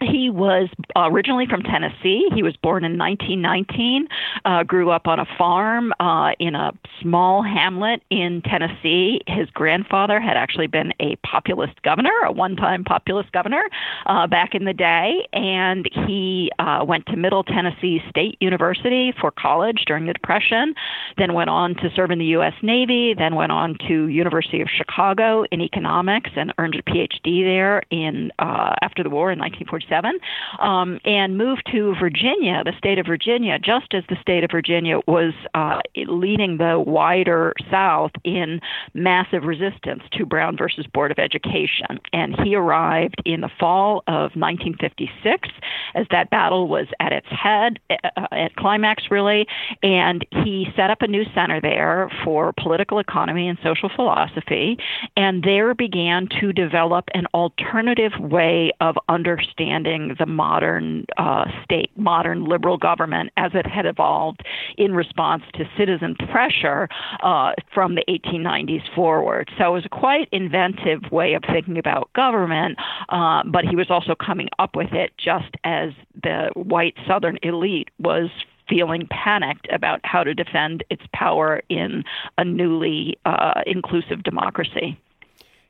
[0.02, 2.28] he was originally from Tennessee.
[2.34, 4.08] He was born in 1919,
[4.46, 9.22] uh, grew up on a farm uh, in a small hamlet in Tennessee.
[9.28, 13.64] His grandfather had actually been a populist governor, a one time populist governor
[14.06, 19.32] uh, back in the day, and he uh, went to Middle Tennessee State University for
[19.32, 20.74] college during the Depression,
[21.18, 22.54] then went on to serve in the U.S.
[22.62, 27.84] Navy, then went on to University of Chicago in economics and earned a PhD there
[27.90, 30.20] in uh, after the war in 1946 1857,
[30.60, 35.00] um, and moved to Virginia, the state of Virginia, just as the state of Virginia
[35.08, 38.60] was uh, leading the wider South in
[38.94, 42.00] massive resistance to Brown versus Board of Education.
[42.14, 45.50] And he arrived in the fall of 1956
[45.96, 49.48] as that battle was at its head, uh, at climax, really.
[49.84, 54.78] And he set up a new center there for political economy and social philosophy,
[55.18, 62.46] and there began to develop an alternative way of understanding the modern uh, state, modern
[62.46, 64.44] liberal government as it had evolved
[64.78, 66.90] in response to citizen pressure
[67.24, 69.50] uh, from the 1890s forward.
[69.58, 72.78] So it was a quite inventive way of thinking about government,
[73.10, 75.92] uh, but he was also coming up with it just as
[76.24, 78.30] the white Southern elite was
[78.70, 82.04] feeling panicked about how to defend its power in
[82.38, 84.98] a newly uh, inclusive democracy.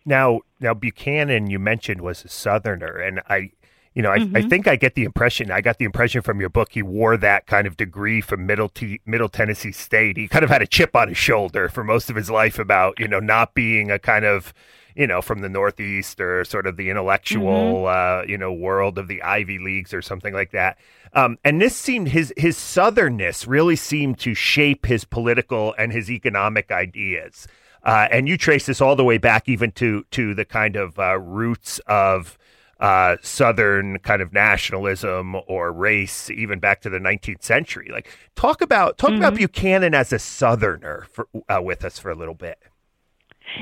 [0.05, 3.51] Now, now Buchanan, you mentioned was a Southerner, and I,
[3.93, 4.37] you know, I, mm-hmm.
[4.37, 5.51] I think I get the impression.
[5.51, 8.69] I got the impression from your book he wore that kind of degree from Middle
[8.69, 10.15] T- Middle Tennessee State.
[10.15, 12.99] He kind of had a chip on his shoulder for most of his life about
[12.99, 14.53] you know not being a kind of
[14.95, 18.23] you know from the Northeast or sort of the intellectual mm-hmm.
[18.23, 20.77] uh, you know world of the Ivy Leagues or something like that.
[21.13, 26.09] Um, and this seemed his his southernness really seemed to shape his political and his
[26.09, 27.45] economic ideas.
[27.83, 30.97] Uh, and you trace this all the way back even to to the kind of
[30.97, 32.37] uh, roots of
[32.81, 37.89] uh, Southern kind of nationalism or race, even back to the 19th century.
[37.91, 39.19] Like, talk about talk mm-hmm.
[39.19, 42.57] about Buchanan as a Southerner for, uh, with us for a little bit.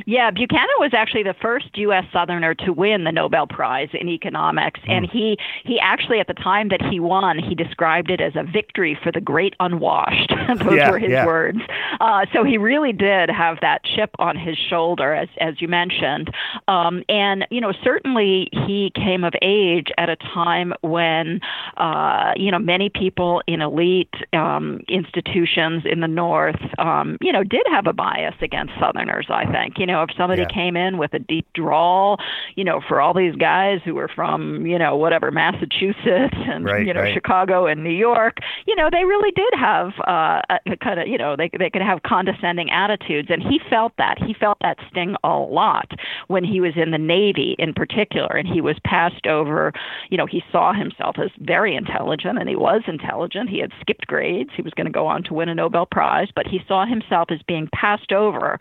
[0.05, 2.05] Yeah, Buchanan was actually the first U.S.
[2.11, 4.91] Southerner to win the Nobel Prize in economics, mm.
[4.91, 8.43] and he he actually at the time that he won, he described it as a
[8.43, 10.33] victory for the great unwashed.
[10.59, 11.25] Those yeah, were his yeah.
[11.25, 11.59] words.
[11.99, 16.31] Uh, so he really did have that chip on his shoulder, as as you mentioned,
[16.67, 21.39] um, and you know certainly he came of age at a time when
[21.77, 27.43] uh, you know many people in elite um, institutions in the North, um, you know,
[27.43, 29.27] did have a bias against Southerners.
[29.29, 30.47] I think you know, if somebody yeah.
[30.53, 32.19] came in with a deep drawl,
[32.55, 36.85] you know, for all these guys who were from, you know, whatever, Massachusetts and, right,
[36.85, 37.13] you know, right.
[37.13, 38.37] Chicago and New York,
[38.67, 41.81] you know, they really did have uh, a kind of, you know, they, they could
[41.81, 43.29] have condescending attitudes.
[43.31, 44.17] And he felt that.
[44.21, 45.91] He felt that sting a lot
[46.27, 48.35] when he was in the Navy in particular.
[48.35, 49.71] And he was passed over,
[50.09, 53.49] you know, he saw himself as very intelligent and he was intelligent.
[53.49, 54.49] He had skipped grades.
[54.55, 57.29] He was going to go on to win a Nobel Prize, but he saw himself
[57.31, 58.59] as being passed over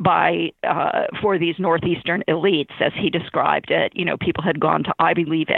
[0.00, 0.30] by
[0.66, 3.92] uh, for these northeastern elites, as he described it.
[3.94, 5.50] You know, people had gone to Ivy League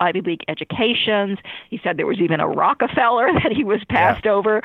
[0.00, 1.38] Ivy League educations.
[1.70, 4.32] He said there was even a Rockefeller that he was passed yeah.
[4.32, 4.62] over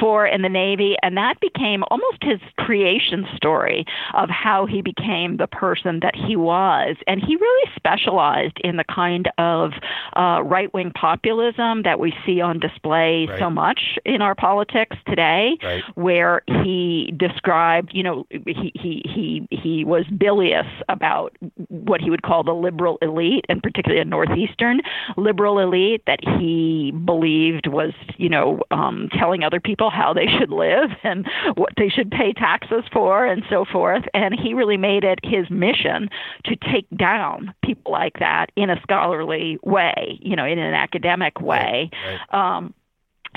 [0.00, 5.36] for in the Navy, and that became almost his creation story of how he became
[5.36, 6.96] the person that he was.
[7.06, 9.72] And he really specialized in the kind of
[10.16, 13.38] uh, right wing populism that we see on display right.
[13.38, 15.82] so much in our politics today, right.
[15.94, 21.36] where he described, you know, he, he he he was bilious about
[21.68, 24.80] what he would call the liberal elite, and particularly a northeastern
[25.16, 30.50] liberal elite that he believed was you know um, telling other people how they should
[30.50, 34.04] live and what they should pay taxes for and so forth.
[34.12, 36.08] And he really made it his mission
[36.44, 41.40] to take down people like that in a scholarly way, you know, in an academic
[41.40, 41.90] way.
[41.92, 42.56] Right, right.
[42.56, 42.74] Um,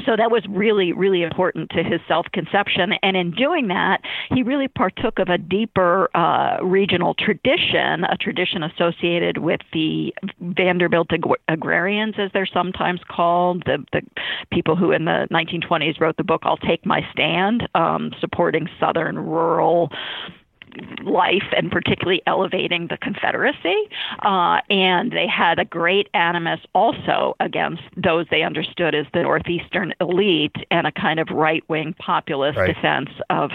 [0.06, 2.94] so that was really, really important to his self conception.
[3.04, 8.64] And in doing that, he really partook of a deeper uh, regional tradition, a tradition
[8.64, 14.02] associated with the Vanderbilt ag- agrarians, as they're sometimes called, the, the
[14.52, 19.18] people who in the 1920s wrote the book I'll Take My Stand, um, supporting Southern
[19.18, 19.92] rural
[21.04, 23.76] life and particularly elevating the Confederacy.
[24.24, 29.94] Uh, and they had a great animus also against those they understood as the Northeastern
[30.00, 32.74] elite and a kind of right wing populist right.
[32.74, 33.52] defense of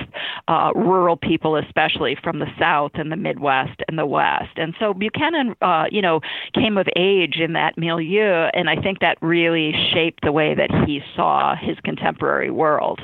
[0.48, 4.52] uh, rural people, especially from the South and the Midwest and the West.
[4.56, 6.20] And so Buchanan, uh, you know,
[6.54, 10.70] came of age in that milieu, and I think that really shaped the way that
[10.86, 13.00] he saw his contemporary world.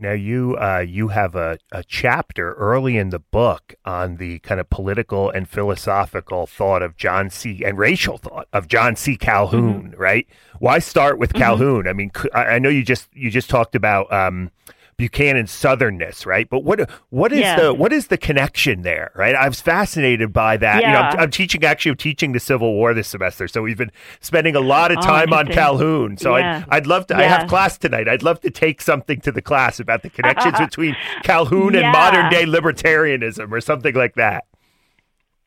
[0.00, 4.58] Now you uh, you have a, a chapter early in the book on the kind
[4.58, 7.62] of political and philosophical thought of John C.
[7.62, 9.18] and racial thought of John C.
[9.18, 10.00] Calhoun, mm-hmm.
[10.00, 10.26] right?
[10.58, 11.42] Why start with mm-hmm.
[11.42, 11.86] Calhoun?
[11.86, 14.50] I mean, I know you just you just talked about um,
[15.00, 16.46] Buchanan's southernness, right?
[16.50, 17.58] But what what is yeah.
[17.58, 19.34] the what is the connection there, right?
[19.34, 20.82] I was fascinated by that.
[20.82, 20.88] Yeah.
[20.88, 23.78] You know, I'm, I'm, teaching actually I'm teaching the Civil War this semester, so we've
[23.78, 26.18] been spending a lot of oh, time oh, on Calhoun.
[26.18, 26.64] So yeah.
[26.68, 27.16] I'd, I'd love to.
[27.16, 28.08] I have class tonight.
[28.08, 32.30] I'd love to take something to the class about the connections between Calhoun and modern
[32.30, 34.44] day libertarianism or something like that.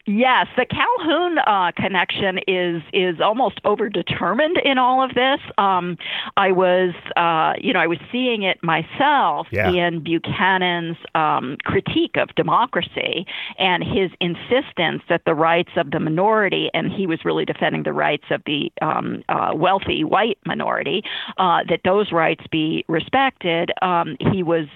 [0.05, 5.39] Yes, the Calhoun uh, connection is is almost overdetermined in all of this.
[5.57, 5.97] Um,
[6.36, 9.69] I was, uh, you know, I was seeing it myself yeah.
[9.69, 13.25] in Buchanan's um, critique of democracy
[13.57, 17.93] and his insistence that the rights of the minority, and he was really defending the
[17.93, 21.01] rights of the um, uh, wealthy white minority,
[21.38, 23.71] uh, that those rights be respected.
[23.82, 24.67] Um, he was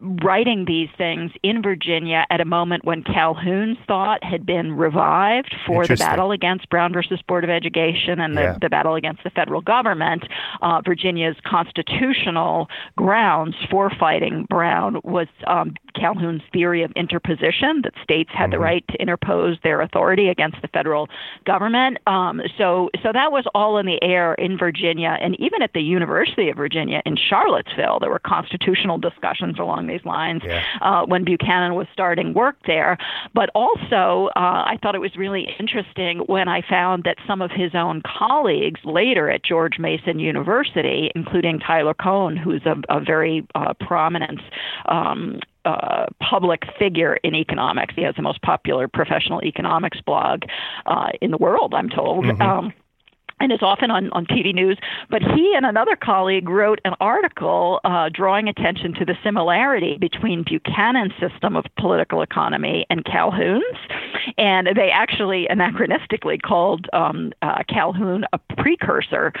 [0.00, 5.86] writing these things in Virginia at a moment when Calhoun's thought had been revived for
[5.86, 8.58] the battle against Brown versus Board of Education and the, yeah.
[8.60, 10.24] the battle against the federal government.
[10.62, 18.30] Uh, Virginia's constitutional grounds for fighting Brown was um, Calhoun's theory of interposition that states
[18.32, 18.50] had mm-hmm.
[18.52, 21.08] the right to interpose their authority against the federal
[21.44, 21.98] government.
[22.06, 25.80] Um, so, so that was all in the air in Virginia, and even at the
[25.80, 30.62] University of Virginia in Charlottesville, there were constitutional discussions along these lines yeah.
[30.80, 32.98] uh, when Buchanan was starting work there.
[33.34, 37.50] But also, uh, I thought it was really interesting when I found that some of
[37.50, 43.46] his own colleagues later at George Mason University, including Tyler Cowen, who's a, a very
[43.54, 44.40] uh, prominent
[44.86, 47.94] um, uh, public figure in economics.
[47.96, 50.42] He has the most popular professional economics blog
[50.86, 52.24] uh, in the world, I'm told.
[52.24, 52.42] Mm-hmm.
[52.42, 52.72] Um,
[53.40, 54.78] and is often on, on TV news.
[55.10, 60.42] But he and another colleague wrote an article uh, drawing attention to the similarity between
[60.42, 63.62] Buchanan's system of political economy and Calhoun's.
[64.38, 69.32] And they actually anachronistically called um, uh, Calhoun a precursor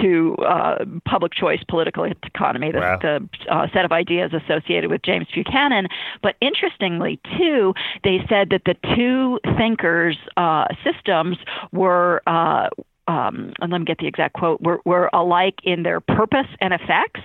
[0.00, 2.98] to uh, public choice political economy, the, wow.
[3.02, 5.88] the uh, set of ideas associated with James Buchanan.
[6.22, 7.74] But interestingly, too,
[8.04, 11.36] they said that the two thinkers' uh, systems
[11.72, 12.68] were uh,
[13.10, 16.72] um, and let me get the exact quote, were, were alike in their purpose and
[16.72, 17.20] effects.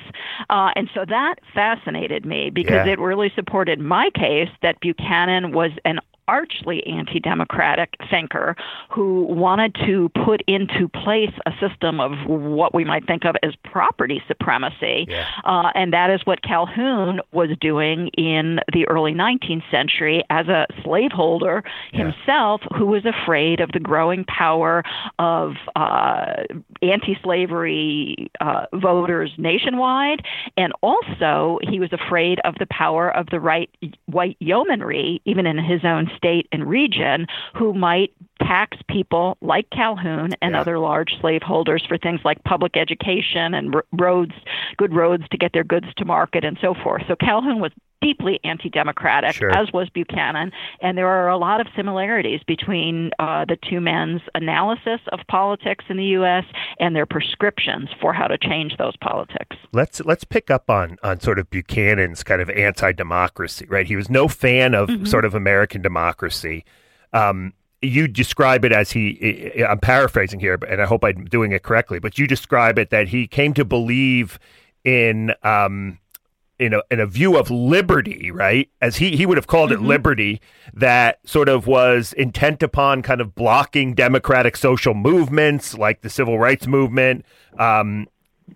[0.50, 2.94] Uh, and so that fascinated me because yeah.
[2.94, 8.56] it really supported my case that Buchanan was an archly anti democratic thinker
[8.90, 13.54] who wanted to put into place a system of what we might think of as
[13.64, 15.06] property supremacy.
[15.08, 15.28] Yeah.
[15.44, 20.68] Uh, and that is what Calhoun was doing in the early 19th century as a
[20.84, 21.64] slaveholder
[21.94, 22.12] yeah.
[22.12, 24.84] himself who was afraid of the growing power
[25.20, 26.44] of uh,
[26.82, 30.24] anti slavery uh, voters nationwide.
[30.58, 33.70] And also, he was afraid of the power of the right
[34.06, 40.32] white yeomanry, even in his own state and region who might tax people like Calhoun
[40.42, 40.62] and yeah.
[40.62, 44.34] other large slaveholders for things like public education and r- roads,
[44.78, 47.04] good roads to get their goods to market and so forth.
[47.08, 47.72] So Calhoun was
[48.02, 49.58] deeply anti-democratic, sure.
[49.58, 54.22] as was Buchanan, and there are a lot of similarities between uh, the two men's
[54.36, 56.44] analysis of politics in the U.S.
[56.80, 59.56] and their prescriptions for how to change those politics.
[59.72, 63.88] Let's let's pick up on on sort of Buchanan's kind of anti-democracy, right?
[63.88, 65.06] He was no fan of mm-hmm.
[65.06, 66.66] sort of American democracy.
[67.14, 71.64] Um, you describe it as he i'm paraphrasing here and i hope i'm doing it
[71.64, 74.40] correctly but you describe it that he came to believe
[74.84, 76.00] in um
[76.58, 79.84] in a in a view of liberty right as he he would have called mm-hmm.
[79.84, 80.42] it liberty
[80.74, 86.40] that sort of was intent upon kind of blocking democratic social movements like the civil
[86.40, 87.26] rights movement
[87.60, 88.08] um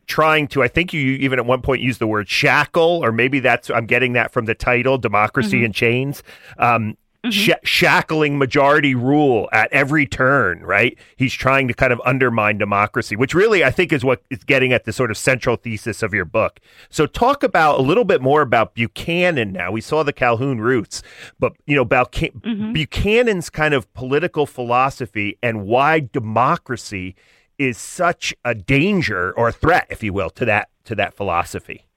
[0.07, 3.39] trying to i think you even at one point used the word shackle or maybe
[3.39, 5.65] that's i'm getting that from the title democracy mm-hmm.
[5.65, 6.23] in chains
[6.57, 6.95] um
[7.25, 7.31] Mm-hmm.
[7.31, 10.97] Sh- shackling majority rule at every turn, right?
[11.17, 14.71] He's trying to kind of undermine democracy, which really I think is what is getting
[14.71, 16.61] at the sort of central thesis of your book.
[16.89, 19.69] So talk about a little bit more about Buchanan now.
[19.69, 21.03] We saw the Calhoun roots,
[21.37, 22.71] but you know about mm-hmm.
[22.71, 27.15] Buchanan's kind of political philosophy and why democracy
[27.57, 31.88] is such a danger or a threat, if you will, to that to that philosophy.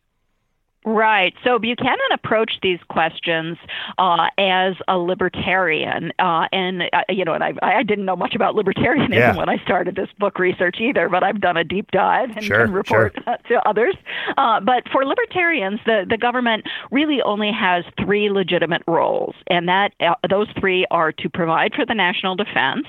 [0.85, 1.33] Right.
[1.45, 3.57] So Buchanan approached these questions
[3.99, 8.35] uh, as a libertarian, uh, and uh, you know, and I, I didn't know much
[8.35, 9.37] about libertarianism yeah.
[9.37, 12.65] when I started this book research either, but I've done a deep dive and sure,
[12.65, 13.37] can report sure.
[13.49, 13.95] to others.
[14.37, 19.93] Uh, but for libertarians, the the government really only has three legitimate roles, and that
[20.01, 22.87] uh, those three are to provide for the national defense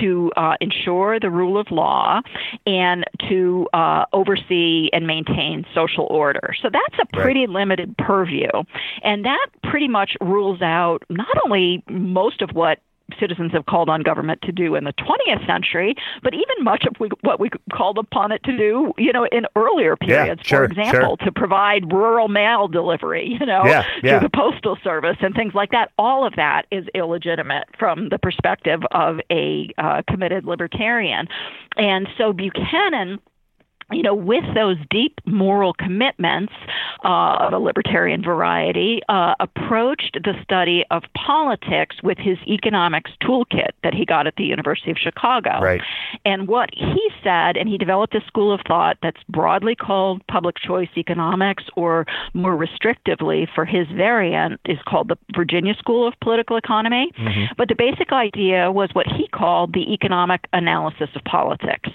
[0.00, 2.20] to uh, ensure the rule of law
[2.66, 6.54] and to uh, oversee and maintain social order.
[6.62, 7.50] So that's a pretty right.
[7.50, 8.50] limited purview.
[9.02, 12.78] And that pretty much rules out not only most of what
[13.18, 16.94] citizens have called on government to do in the 20th century, but even much of
[17.22, 20.40] what we called upon it to do, you know, in earlier periods.
[20.44, 21.26] Yeah, sure, For example, sure.
[21.26, 24.18] to provide rural mail delivery, you know, yeah, yeah.
[24.18, 25.90] through the postal service and things like that.
[25.98, 31.28] All of that is illegitimate from the perspective of a uh, committed libertarian.
[31.76, 33.18] And so Buchanan
[33.92, 36.52] you know, with those deep moral commitments
[37.04, 43.70] uh, of a libertarian variety, uh, approached the study of politics with his economics toolkit
[43.82, 45.60] that he got at the University of Chicago.
[45.60, 45.80] Right.
[46.24, 50.56] And what he said, and he developed a school of thought that's broadly called public
[50.58, 56.56] choice economics, or more restrictively for his variant, is called the Virginia School of Political
[56.56, 57.10] Economy.
[57.18, 57.54] Mm-hmm.
[57.56, 61.90] But the basic idea was what he called the economic analysis of politics.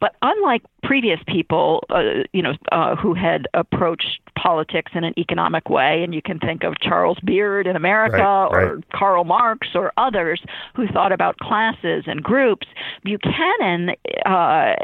[0.00, 5.70] But unlike previous people, uh, you know, uh, who had approached politics in an economic
[5.70, 8.84] way, and you can think of Charles Beard in America, right, or right.
[8.94, 10.40] Karl Marx, or others
[10.74, 12.66] who thought about classes and groups.
[13.04, 13.90] Buchanan
[14.26, 14.74] uh,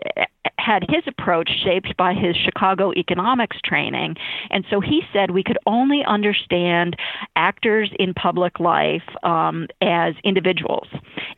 [0.59, 4.17] had his approach shaped by his Chicago economics training.
[4.51, 6.97] And so he said we could only understand
[7.37, 10.89] actors in public life um, as individuals,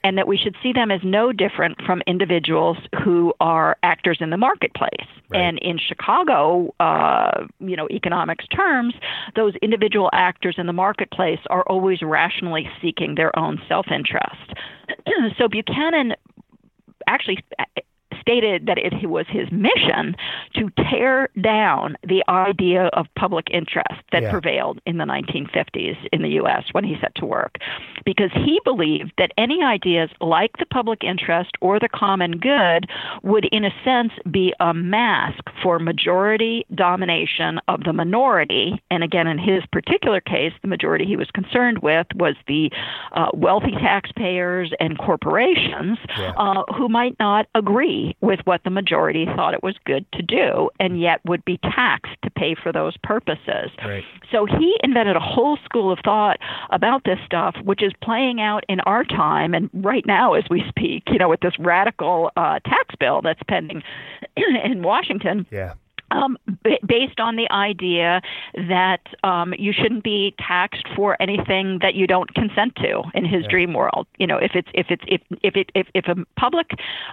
[0.02, 4.30] and that we should see them as no different from individuals who are actors in
[4.30, 4.99] the marketplace.
[5.30, 5.40] Right.
[5.40, 8.94] And in Chicago, uh, you know, economics terms,
[9.36, 14.55] those individual actors in the marketplace are always rationally seeking their own self interest.
[15.38, 16.14] so Buchanan
[17.07, 17.38] actually
[18.20, 20.14] stated that it was his mission
[20.54, 24.30] to tear down the idea of public interest that yeah.
[24.30, 26.64] prevailed in the 1950s in the U.S.
[26.72, 27.58] when he set to work,
[28.04, 32.86] because he believed that any ideas like the public interest or the common good
[33.22, 38.82] would, in a sense, be a mask for majority domination of the minority.
[38.90, 42.70] And again, in his particular case, the majority he was concerned with was the
[43.12, 46.32] uh, wealthy taxpayers and corporations yeah.
[46.36, 50.70] uh, who might not agree with what the majority thought it was good to do
[50.78, 53.70] and yet would be taxed to pay for those purposes.
[53.84, 54.04] Right.
[54.30, 56.38] So he invented a whole school of thought
[56.70, 60.64] about this stuff, which is playing out in our time and right now as we
[60.68, 63.82] speak, you know, with this radical uh, tax bill that's pending
[64.36, 65.46] in Washington.
[65.50, 65.74] Yeah
[66.11, 68.20] um, b- based on the idea
[68.54, 73.42] that um, you shouldn't be taxed for anything that you don't consent to in his
[73.42, 73.50] yeah.
[73.50, 74.06] dream world.
[74.18, 76.70] You know, if it's if it's if if it if, if a public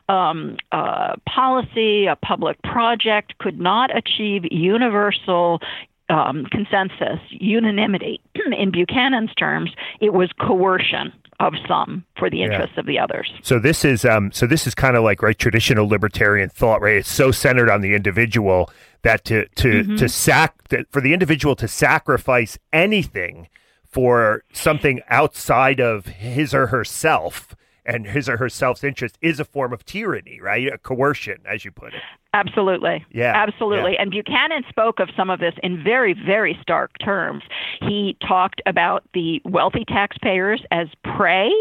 [0.09, 5.61] um, uh, policy, a public project could not achieve universal
[6.09, 8.21] um, consensus, unanimity,
[8.57, 12.79] in Buchanan's terms, it was coercion of some for the interests yeah.
[12.79, 13.31] of the others.
[13.43, 16.97] So this is um, so this is kind of like right traditional libertarian thought, right?
[16.97, 18.71] It's so centered on the individual
[19.03, 19.95] that to to mm-hmm.
[19.97, 23.49] to sac that for the individual to sacrifice anything
[23.85, 27.55] for something outside of his or herself
[27.87, 30.67] and his or her self interest is a form of tyranny, right?
[30.67, 32.01] A coercion, as you put it.
[32.33, 33.05] Absolutely.
[33.11, 33.33] Yeah.
[33.35, 33.93] Absolutely.
[33.93, 34.01] Yeah.
[34.01, 37.43] And Buchanan spoke of some of this in very, very stark terms.
[37.81, 41.51] He talked about the wealthy taxpayers as prey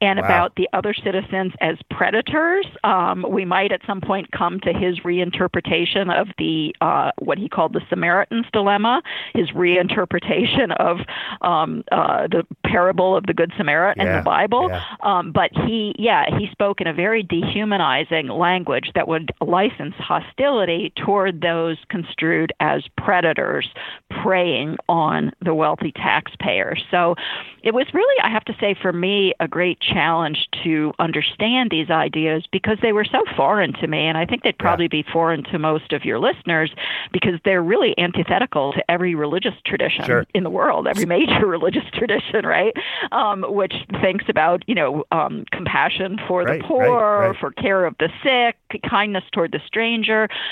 [0.00, 0.24] and wow.
[0.24, 2.66] about the other citizens as predators.
[2.84, 7.48] Um, we might at some point come to his reinterpretation of the uh, what he
[7.48, 9.02] called the Samaritan's dilemma,
[9.34, 10.98] his reinterpretation of
[11.42, 14.18] um, uh, the parable of the Good Samaritan yeah.
[14.18, 14.68] in the Bible.
[14.68, 14.82] Yeah.
[15.00, 20.90] Um, but he, yeah, he spoke in a very dehumanizing language that would license hostility
[20.96, 23.68] toward those construed as predators
[24.22, 26.82] preying on the wealthy taxpayers.
[26.90, 27.14] So
[27.62, 31.90] it was really, I have to say, for me, a great challenge to understand these
[31.90, 34.06] ideas because they were so foreign to me.
[34.06, 35.02] And I think they'd probably yeah.
[35.02, 36.72] be foreign to most of your listeners
[37.12, 40.26] because they're really antithetical to every religious tradition sure.
[40.32, 42.72] in the world, every major religious tradition, right?
[43.12, 47.36] Um, which thinks about, you know, um, compassion for right, the poor, right, right.
[47.38, 48.56] for care of the sick,
[48.88, 49.97] kindness toward the stranger.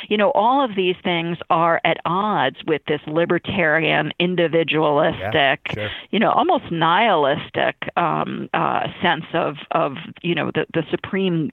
[0.08, 5.90] You know, all of these things are at odds with this libertarian, individualistic, yeah, sure.
[6.10, 9.92] you know, almost nihilistic um, uh, sense of, of,
[10.22, 11.50] you know, the, the supreme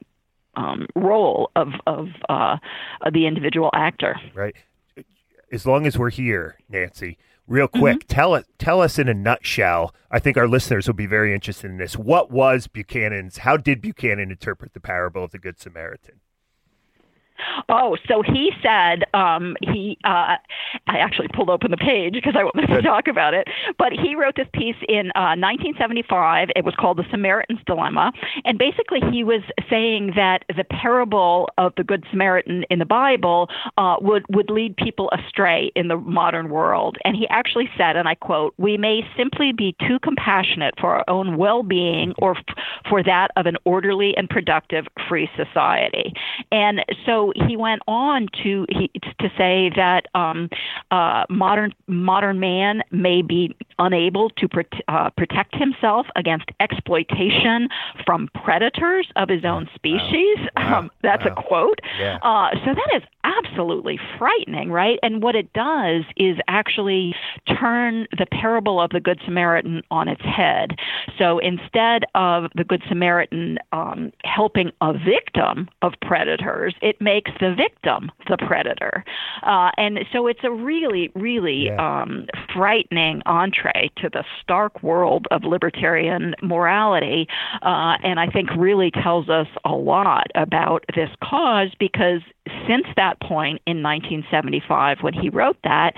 [0.55, 2.57] um, role of, of, uh,
[3.11, 4.19] the individual actor.
[4.33, 4.55] Right.
[5.51, 7.17] As long as we're here, Nancy,
[7.47, 8.07] real quick, mm-hmm.
[8.07, 9.93] tell us tell us in a nutshell.
[10.09, 11.97] I think our listeners will be very interested in this.
[11.97, 13.37] What was Buchanan's?
[13.39, 16.21] How did Buchanan interpret the parable of the Good Samaritan?
[17.69, 19.97] Oh, so he said um, he.
[20.03, 20.37] Uh,
[20.87, 23.47] I actually pulled open the page because I wanted to talk about it.
[23.77, 26.49] But he wrote this piece in uh, 1975.
[26.55, 28.11] It was called "The Samaritan's Dilemma,"
[28.45, 33.49] and basically he was saying that the parable of the Good Samaritan in the Bible
[33.77, 36.97] uh, would would lead people astray in the modern world.
[37.05, 41.03] And he actually said, and I quote, "We may simply be too compassionate for our
[41.07, 42.55] own well-being or f-
[42.89, 46.13] for that of an orderly and productive free society."
[46.51, 50.49] And so he went on to he, to say that um,
[50.91, 54.47] uh, modern modern man may be unable to
[54.87, 57.69] uh, protect himself against exploitation
[58.05, 60.37] from predators of his own species.
[60.57, 60.63] Wow.
[60.73, 61.33] Um, that's wow.
[61.37, 61.79] a quote.
[61.99, 62.17] Yeah.
[62.23, 64.97] Uh, so that is absolutely frightening, right?
[65.03, 67.15] And what it does is actually
[67.59, 70.71] turn the parable of the Good Samaritan on its head.
[71.17, 77.53] So instead of the Good Samaritan um, helping a victim of predators, it makes the
[77.53, 79.03] victim the predator.
[79.43, 82.01] Uh, and so it's a really, really Yeah.
[82.01, 83.62] um, frightening entree
[83.97, 87.27] to the stark world of libertarian morality.
[87.61, 92.21] Uh, and I think really tells us a lot about this cause because
[92.67, 95.93] since that point in 1975, when he wrote that,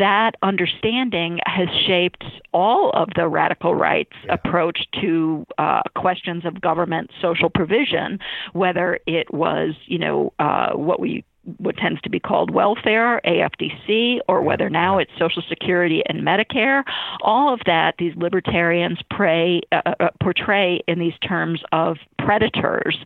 [0.00, 7.10] that understanding has shaped all of the radical right's approach to uh, questions of government
[7.20, 8.18] social provision,
[8.52, 11.24] whether it was, you know, uh, what we
[11.58, 16.82] what tends to be called welfare, AFDC, or whether now it's Social Security and Medicare.
[17.20, 22.96] All of that, these libertarians pray, uh, uh, portray in these terms of predators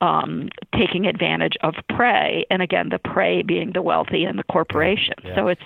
[0.00, 5.20] um, taking advantage of prey, and again, the prey being the wealthy and the corporations.
[5.24, 5.34] Yeah.
[5.34, 5.62] So it's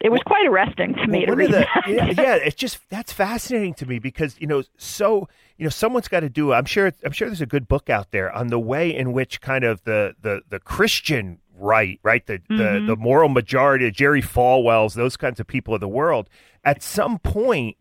[0.00, 1.82] it was quite arresting to me Well, to read the- that.
[1.88, 6.08] yeah, yeah, it's just that's fascinating to me because you know, so you know, someone's
[6.08, 6.52] got to do.
[6.52, 6.92] I'm sure.
[7.04, 9.82] I'm sure there's a good book out there on the way in which kind of
[9.84, 12.86] the the the Christian right, right, the the, Mhm.
[12.86, 16.28] the moral majority, Jerry Falwell's, those kinds of people of the world,
[16.64, 17.76] at some point,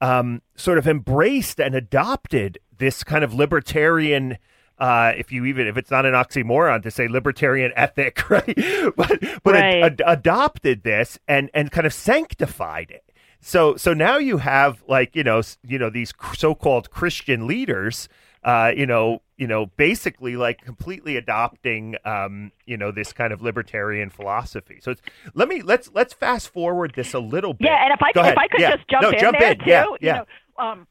[0.00, 4.36] um, sort of embraced and adopted this kind of libertarian.
[4.80, 8.56] Uh, if you even if it's not an oxymoron to say libertarian ethic, right?
[8.96, 9.82] but but Right.
[9.84, 13.04] ad- adopted this and and kind of sanctified it.
[13.40, 18.08] So so now you have like you know you know these so-called Christian leaders,
[18.42, 23.42] uh, you know you know basically like completely adopting um, you know this kind of
[23.42, 24.78] libertarian philosophy.
[24.82, 25.02] So it's,
[25.34, 27.66] let me let's let's fast forward this a little bit.
[27.66, 28.38] Yeah, and if I Go if ahead.
[28.38, 28.76] I could Yeah.
[28.76, 29.58] just jump no, in jump there in.
[29.58, 30.16] too, Yeah, you yeah.
[30.16, 30.86] know, um,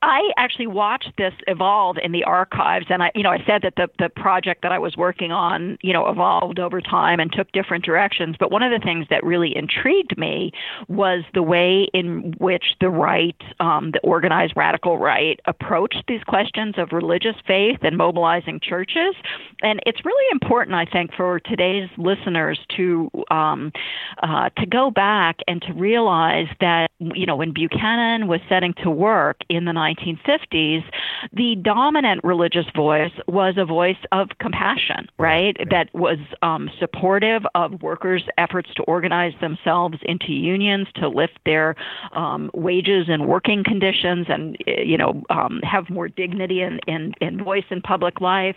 [0.00, 3.74] I actually watched this evolve in the archives, and I, you know, I said that
[3.76, 7.50] the the project that I was working on, you know, evolved over time and took
[7.50, 8.36] different directions.
[8.38, 10.52] But one of the things that really intrigued me
[10.86, 16.76] was the way in which the right, um, the organized radical right, approached these questions
[16.78, 19.16] of religious faith and mobilizing churches.
[19.62, 23.72] And it's really important, I think, for today's listeners to um,
[24.22, 28.90] uh, to go back and to realize that you know when Buchanan was setting to
[28.90, 30.84] work in the 1950s,
[31.32, 35.56] the dominant religious voice was a voice of compassion, right?
[35.70, 41.74] That was um, supportive of workers' efforts to organize themselves into unions to lift their
[42.12, 47.14] um, wages and working conditions, and eh, you know um, have more dignity and, and,
[47.20, 48.56] and voice in public life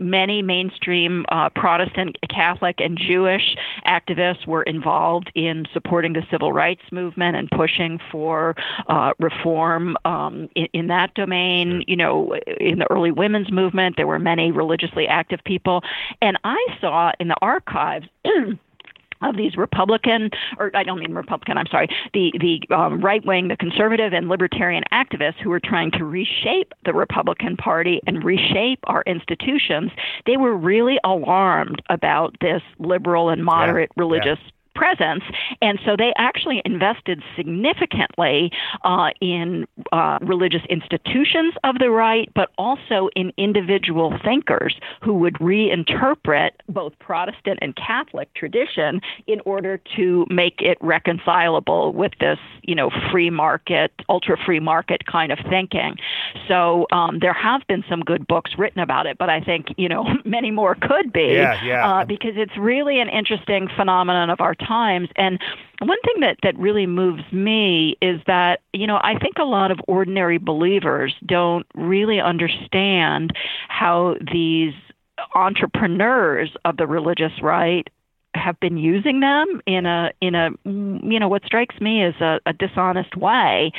[0.00, 6.82] many mainstream uh, Protestant, Catholic, and Jewish activists were involved in supporting the civil rights
[6.90, 8.56] movement and pushing for
[8.88, 11.84] uh, reform um, in, in that domain.
[11.86, 15.82] You know, in the early women's movement, there were many religiously active people.
[16.22, 18.06] And I saw in the archives.
[19.22, 23.48] of these Republican, or I don't mean Republican, I'm sorry, the the um, right wing,
[23.48, 28.80] the conservative and libertarian activists who were trying to reshape the Republican Party and reshape
[28.84, 29.90] our institutions,
[30.26, 34.02] they were really alarmed about this liberal and moderate yeah.
[34.02, 34.38] religious
[34.80, 35.22] presence.
[35.60, 38.50] And so they actually invested significantly
[38.82, 45.34] uh, in uh, religious institutions of the right, but also in individual thinkers who would
[45.34, 52.74] reinterpret both Protestant and Catholic tradition in order to make it reconcilable with this, you
[52.74, 55.96] know, free market, ultra free market kind of thinking.
[56.48, 59.90] So um, there have been some good books written about it, but I think, you
[59.90, 61.86] know, many more could be Yeah, yeah.
[61.86, 65.08] Uh, because it's really an interesting phenomenon of our times.
[65.16, 65.40] And
[65.80, 69.70] one thing that, that really moves me is that, you know, I think a lot
[69.72, 73.32] of ordinary believers don't really understand
[73.68, 74.74] how these
[75.34, 77.88] entrepreneurs of the religious right
[78.34, 82.38] have been using them in a in a you know what strikes me as a,
[82.46, 83.72] a dishonest way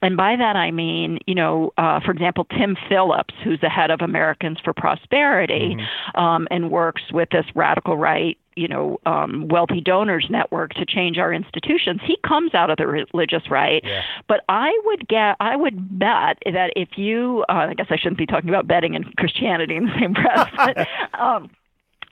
[0.00, 3.90] and by that i mean you know uh, for example tim phillips who's the head
[3.90, 5.76] of americans for prosperity
[6.14, 11.18] um, and works with this radical right you know um, wealthy donors network to change
[11.18, 14.02] our institutions he comes out of the religious right Yeah.
[14.28, 18.18] but i would get i would bet that if you uh, i guess i shouldn't
[18.18, 20.88] be talking about betting and christianity in the same breath but,
[21.20, 21.50] um,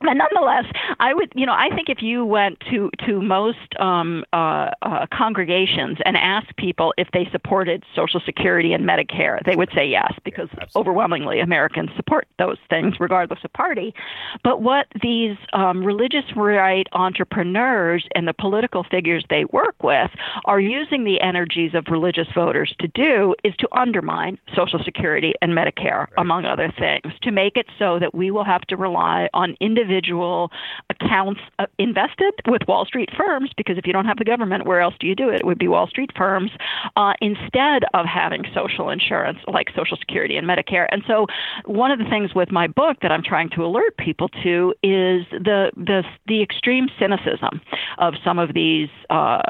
[0.05, 0.67] but nonetheless,
[1.01, 5.07] I would, you know, I think if you went to to most um, uh, uh,
[5.13, 10.13] congregations and asked people if they supported Social Security and Medicare, they would say yes,
[10.25, 13.95] because yeah, overwhelmingly Americans support those things, regardless of party.
[14.43, 20.11] But what these um, religious right entrepreneurs and the political figures they work with
[20.45, 25.53] are using the energies of religious voters to do is to undermine Social Security and
[25.53, 26.19] Medicare, right.
[26.19, 29.94] among other things, to make it so that we will have to rely on individual
[29.95, 30.51] individual
[30.91, 34.81] accounts uh, invested with Wall Street firms, because if you don't have the government, where
[34.81, 35.37] else do you do it?
[35.37, 36.51] It would be Wall Street firms,
[36.97, 40.87] uh, instead of having social insurance like Social Security and Medicare.
[40.91, 41.27] And so,
[41.65, 45.25] one of the things with my book that I'm trying to alert people to is
[45.31, 47.61] the the the extreme cynicism
[47.99, 48.89] of some of these.
[49.11, 49.43] Uh,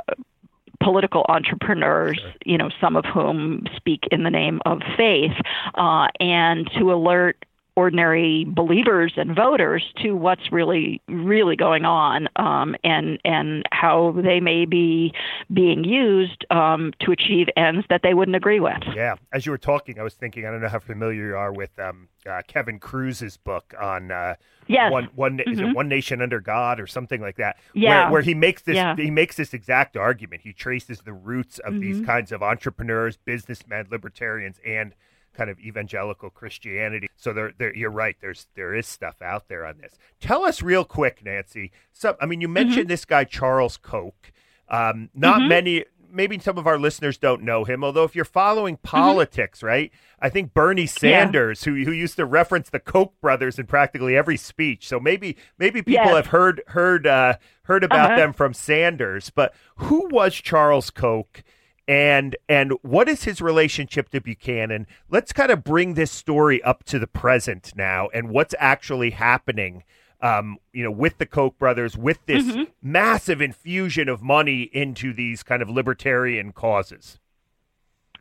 [0.82, 5.32] political entrepreneurs, you know, some of whom speak in the name of faith,
[5.76, 7.42] uh, and to alert
[7.76, 14.40] ordinary believers and voters to what's really really going on um, and and how they
[14.40, 15.12] may be
[15.52, 18.82] being used um, to achieve ends that they wouldn't agree with.
[18.94, 21.52] Yeah, as you were talking, I was thinking I don't know how familiar you are
[21.52, 24.34] with um, uh, Kevin Kruse's book on uh,
[24.66, 24.92] yes.
[24.92, 25.50] one one mm-hmm.
[25.50, 25.74] is it mm-hmm.
[25.74, 27.56] one nation under God or something like that.
[27.74, 28.04] Yeah.
[28.04, 28.94] where, where he makes this yeah.
[28.96, 30.42] he makes this exact argument.
[30.42, 31.80] He traces the roots of mm-hmm.
[31.80, 34.94] these kinds of entrepreneurs, businessmen, libertarians, and
[35.34, 37.08] kind of evangelical Christianity.
[37.16, 38.16] So there, there, you're right.
[38.20, 39.94] There's there is stuff out there on this.
[40.20, 41.72] Tell us real quick, Nancy.
[41.92, 42.88] So I mean, you mentioned mm-hmm.
[42.88, 44.32] this guy Charles Koch.
[44.68, 45.48] Um, not mm-hmm.
[45.48, 45.84] many.
[46.10, 47.82] Maybe some of our listeners don't know him.
[47.82, 48.86] Although, if you're following mm-hmm.
[48.86, 49.66] politics, mm-hmm.
[49.66, 49.92] right?
[50.20, 51.72] I think Bernie Sanders, yeah.
[51.72, 54.88] who who used to reference the Koch brothers in practically every speech.
[54.88, 56.14] So maybe maybe people yes.
[56.14, 58.16] have heard heard uh, heard about uh-huh.
[58.16, 59.30] them from Sanders.
[59.30, 61.42] But who was Charles Koch?
[61.86, 64.86] And and what is his relationship to Buchanan?
[65.10, 69.84] Let's kind of bring this story up to the present now, and what's actually happening.
[70.20, 72.62] Um, you know, with the Koch brothers, with this mm-hmm.
[72.80, 77.20] massive infusion of money into these kind of libertarian causes.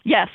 [0.03, 0.27] Yes.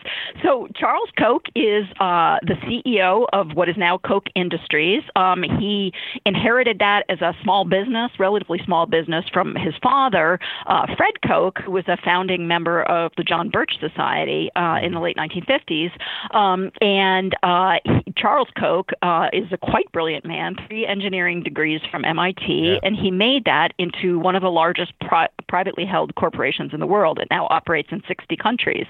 [0.42, 5.02] So Charles Koch is uh, the CEO of what is now Koch Industries.
[5.14, 5.92] Um, he
[6.24, 11.58] inherited that as a small business, relatively small business, from his father, uh, Fred Koch,
[11.58, 15.90] who was a founding member of the John Birch Society uh, in the late 1950s.
[16.34, 21.80] Um, and uh, he, Charles Koch uh, is a quite brilliant man, three engineering degrees
[21.90, 22.78] from MIT, yeah.
[22.82, 26.86] and he made that into one of the largest pri- privately held corporations in the
[26.86, 27.18] world.
[27.18, 28.86] It now operates in 60 countries.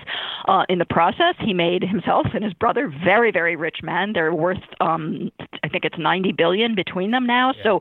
[0.68, 4.12] In the process, he made himself and his brother very, very rich men.
[4.12, 5.30] They're worth, um,
[5.62, 7.52] I think it's 90 billion between them now.
[7.56, 7.62] Yeah.
[7.62, 7.80] So,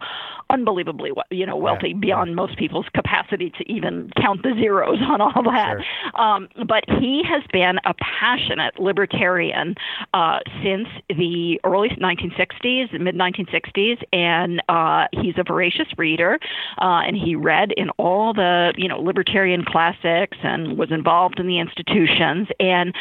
[0.49, 1.99] unbelievably, you know, wealthy yeah.
[1.99, 2.35] beyond yeah.
[2.35, 5.77] most people's capacity to even count the zeros on all that.
[5.77, 6.21] Sure.
[6.21, 9.75] Um, but he has been a passionate libertarian
[10.13, 16.39] uh, since the early 1960s, mid 1960s, and uh, he's a voracious reader.
[16.81, 21.47] Uh, and he read in all the, you know, libertarian classics and was involved in
[21.47, 22.47] the institutions.
[22.59, 22.93] And and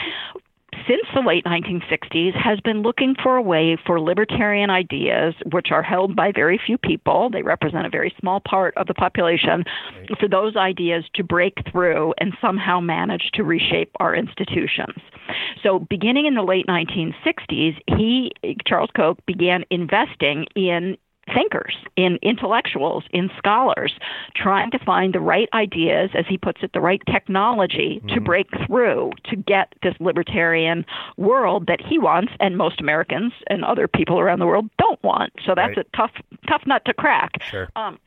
[0.87, 5.83] since the late 1960s has been looking for a way for libertarian ideas, which are
[5.83, 9.65] held by very few people, they represent a very small part of the population,
[9.99, 10.19] right.
[10.21, 14.97] for those ideas to break through and somehow manage to reshape our institutions.
[15.63, 18.31] So, beginning in the late 1960s, he,
[18.67, 20.97] Charles Koch, began investing in
[21.35, 23.95] thinkers, in intellectuals, in scholars,
[24.35, 28.15] trying to find the right ideas, as he puts it, the right technology mm-hmm.
[28.15, 30.85] to break through to get this libertarian
[31.17, 35.33] world that he wants and most Americans and other people around the world don't want.
[35.45, 35.87] So that's right.
[35.87, 36.13] a tough
[36.49, 37.43] tough nut to crack.
[37.43, 37.69] Sure.
[37.77, 37.99] Um,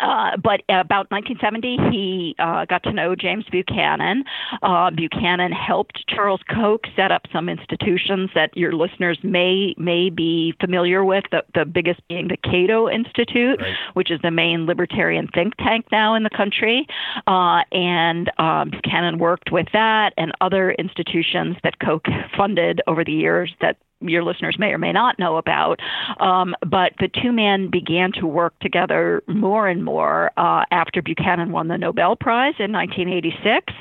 [0.00, 4.24] uh, but about 1970, he uh, got to know James Buchanan.
[4.62, 10.54] Uh, Buchanan helped Charles Koch set up some institutions that your listeners may may be
[10.60, 11.24] familiar with.
[11.30, 13.74] The, the biggest being the Cato Institute, right.
[13.94, 16.86] which is the main libertarian think tank now in the country.
[17.26, 23.12] Uh, and um, Buchanan worked with that and other institutions that Koch funded over the
[23.12, 25.80] years that your listeners may or may not know about.
[26.20, 31.52] Um, but the two men began to work together more and more uh, after Buchanan
[31.52, 33.72] won the Nobel Prize in 1986.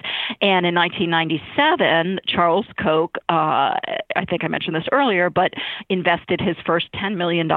[0.42, 3.76] And in 1997, Charles Koch, uh,
[4.16, 5.54] I think I mentioned this earlier, but
[5.90, 7.50] invested his first $10 million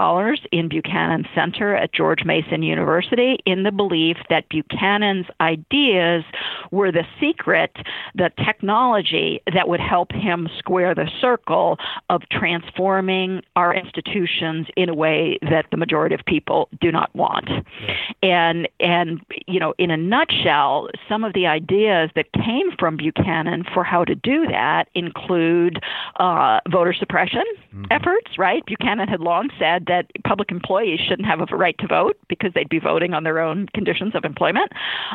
[0.52, 6.24] in Buchanan Center at George Mason University in the belief that Buchanan's ideas
[6.70, 7.76] were the secret,
[8.14, 11.78] the technology that would help him square the circle
[12.10, 17.14] of trans transforming our institutions in a way that the majority of people do not
[17.14, 17.48] want.
[17.48, 17.94] Yeah.
[18.22, 23.64] And and you know, in a nutshell, some of the ideas that came from Buchanan
[23.72, 25.80] for how to do that include
[26.16, 27.44] uh, voter suppression
[27.74, 27.84] mm-hmm.
[27.90, 28.38] efforts.
[28.38, 28.64] Right?
[28.66, 32.68] Buchanan had long said that public employees shouldn't have a right to vote because they'd
[32.68, 34.72] be voting on their own conditions of employment.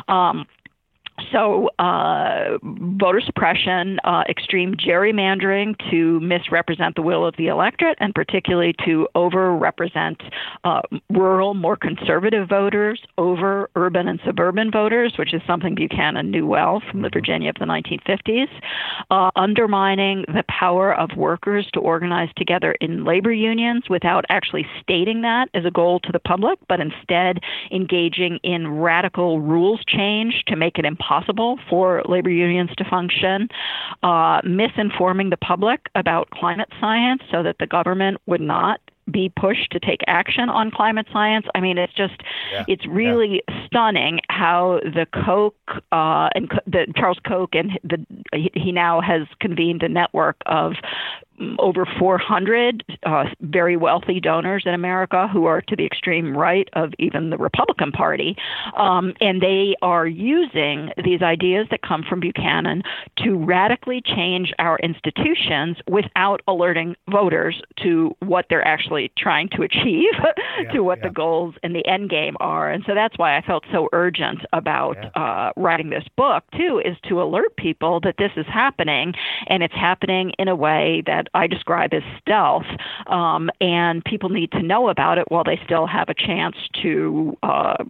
[0.08, 0.46] Um,
[1.32, 8.14] so, uh, voter suppression, uh, extreme gerrymandering to misrepresent the will of the electorate, and
[8.14, 10.22] particularly to overrepresent
[10.64, 16.46] uh, rural, more conservative voters over urban and suburban voters, which is something Buchanan knew
[16.46, 17.18] well from the mm-hmm.
[17.18, 18.48] Virginia of the 1950s.
[19.12, 25.22] Uh, undermining the power of workers to organize together in labor unions without actually stating
[25.22, 27.40] that as a goal to the public, but instead
[27.72, 33.47] engaging in radical rules change to make it impossible impossible for labor unions to function,
[34.03, 38.80] uh, misinforming the public about climate science so that the government would not
[39.12, 41.45] be pushed to take action on climate science.
[41.55, 42.64] I mean, it's just, yeah.
[42.68, 43.66] it's really yeah.
[43.66, 45.55] stunning how the Koch
[45.91, 48.05] uh, and the Charles Koch and the
[48.53, 50.74] he now has convened a network of
[51.58, 56.92] over 400 uh, very wealthy donors in America who are to the extreme right of
[57.00, 58.36] even the Republican Party.
[58.76, 62.84] Um, and they are using these ideas that come from Buchanan
[63.20, 70.14] to radically change our institutions without alerting voters to what they're actually trying to achieve,
[70.60, 71.08] yeah, to what yeah.
[71.08, 72.70] the goals and the end game are.
[72.72, 75.10] And so that's why I felt so urgent about yeah.
[75.22, 79.14] uh, writing this book, too, is to alert people that this is happening
[79.48, 82.66] and it's happening in a way that I describe as stealth,
[83.08, 87.38] um, and people need to know about it while they still have a chance to.
[87.44, 87.84] Uh,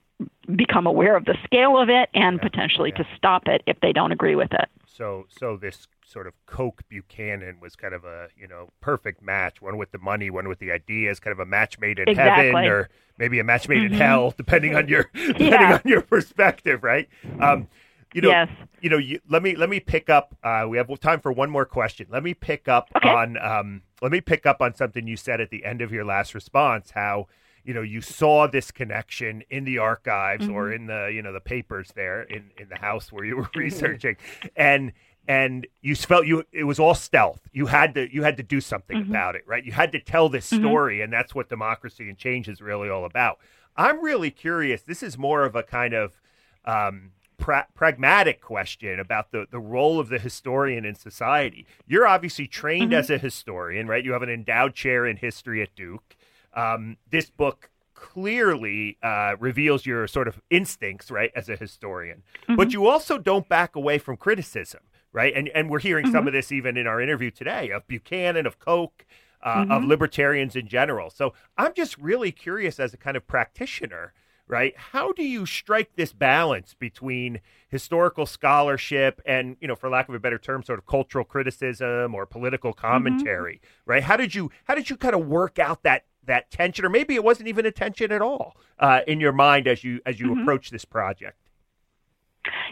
[0.55, 3.03] become aware of the scale of it and yeah, potentially yeah.
[3.03, 4.67] to stop it if they don't agree with it.
[4.87, 9.61] So, so this sort of Koch Buchanan was kind of a you know perfect match.
[9.61, 12.47] One with the money, one with the ideas, kind of a match made in exactly.
[12.47, 13.93] heaven, or maybe a match made mm-hmm.
[13.93, 15.73] in hell, depending on your depending yeah.
[15.75, 17.07] on your perspective, right?
[17.39, 17.67] Um,
[18.13, 18.49] you know, yes.
[18.81, 20.35] you know, you, let me let me pick up.
[20.43, 22.07] Uh, we have time for one more question.
[22.09, 23.09] Let me pick up okay.
[23.09, 26.05] on um, let me pick up on something you said at the end of your
[26.05, 26.91] last response.
[26.91, 27.27] How
[27.63, 30.55] you know you saw this connection in the archives mm-hmm.
[30.55, 33.49] or in the you know the papers there in in the house where you were
[33.55, 34.17] researching,
[34.55, 34.91] and
[35.27, 37.41] and you felt you it was all stealth.
[37.53, 39.11] You had to you had to do something mm-hmm.
[39.11, 39.63] about it, right?
[39.63, 40.63] You had to tell this mm-hmm.
[40.63, 41.03] story, mm-hmm.
[41.03, 43.37] and that's what Democracy in Chains is really all about.
[43.77, 44.81] I'm really curious.
[44.81, 46.19] This is more of a kind of
[46.65, 51.65] um, pra- pragmatic question about the, the role of the historian in society.
[51.87, 52.99] You're obviously trained mm-hmm.
[52.99, 54.05] as a historian, right?
[54.05, 56.15] You have an endowed chair in history at Duke.
[56.53, 62.23] Um, this book clearly uh, reveals your sort of instincts, right, as a historian.
[62.43, 62.55] Mm-hmm.
[62.55, 64.81] But you also don't back away from criticism,
[65.11, 65.33] right?
[65.35, 66.13] And and we're hearing mm-hmm.
[66.13, 69.05] some of this even in our interview today of Buchanan, of Koch,
[69.43, 69.87] uh, of mm-hmm.
[69.87, 71.09] libertarians in general.
[71.09, 74.13] So I'm just really curious as a kind of practitioner
[74.49, 74.73] right?
[74.75, 77.39] How do you strike this balance between
[77.69, 82.13] historical scholarship and, you know, for lack of a better term, sort of cultural criticism
[82.15, 82.85] or political mm-hmm.
[82.85, 83.91] commentary, mm-hmm.
[83.91, 84.03] right?
[84.03, 87.15] How did you how did you kind of work out that that tension, or maybe
[87.15, 90.31] it wasn't even a tension at all uh, in your mind as you as you
[90.31, 90.41] mm-hmm.
[90.41, 91.38] approach this project?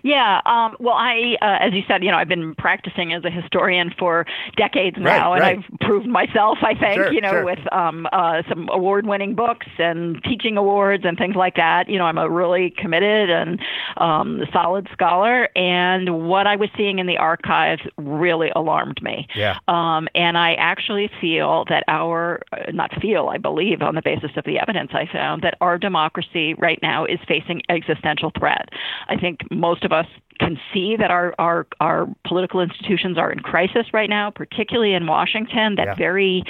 [0.03, 0.41] Yeah.
[0.45, 3.93] Um, well, I, uh, as you said, you know, I've been practicing as a historian
[3.97, 4.25] for
[4.55, 6.59] decades now, right, and I've proved myself.
[6.61, 7.45] I think, sure, you know, sure.
[7.45, 11.89] with um, uh, some award-winning books and teaching awards and things like that.
[11.89, 13.59] You know, I'm a really committed and
[13.97, 19.27] um, solid scholar, and what I was seeing in the archives really alarmed me.
[19.35, 19.57] Yeah.
[19.67, 24.31] Um, and I actually feel that our, uh, not feel, I believe, on the basis
[24.35, 28.69] of the evidence I found, that our democracy right now is facing existential threat.
[29.07, 30.05] I think most of us
[30.39, 35.07] can see that our, our, our political institutions are in crisis right now, particularly in
[35.07, 35.95] Washington, that yeah.
[35.95, 36.43] very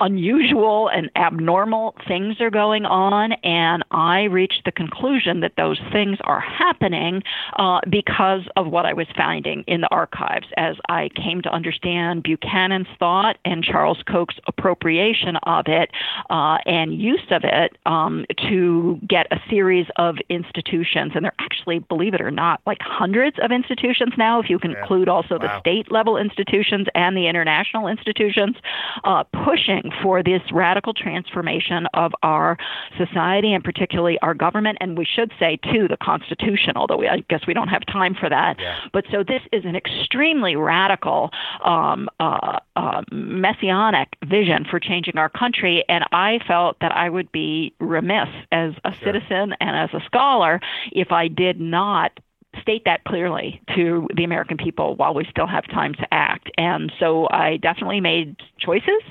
[0.00, 6.18] unusual and abnormal things are going on, and I reached the conclusion that those things
[6.22, 7.22] are happening
[7.56, 12.24] uh, because of what I was finding in the archives as I came to understand
[12.24, 15.90] Buchanan's thought and Charles Koch's appropriation of it
[16.30, 21.12] uh, and use of it um, to get a series of institutions.
[21.14, 24.58] And there are actually, believe it or not, like hundreds of institutions now, if you
[24.58, 24.80] can yeah.
[24.80, 25.46] include also wow.
[25.46, 28.56] the state level institutions and the international institutions,
[29.04, 32.56] uh, pushing for this radical transformation of our
[32.96, 34.78] society and particularly our government.
[34.80, 38.14] And we should say, too, the Constitution, although we, I guess we don't have time
[38.14, 38.56] for that.
[38.58, 38.78] Yeah.
[38.92, 41.30] But so this is an extremely radical,
[41.64, 45.84] um, uh, uh, messianic vision for changing our country.
[45.88, 49.12] And I felt that I would be remiss as a sure.
[49.12, 50.60] citizen and as a scholar
[50.92, 52.18] if I did not
[52.64, 56.50] state that clearly to the American people while we still have time to act.
[56.56, 59.02] And so I definitely made choices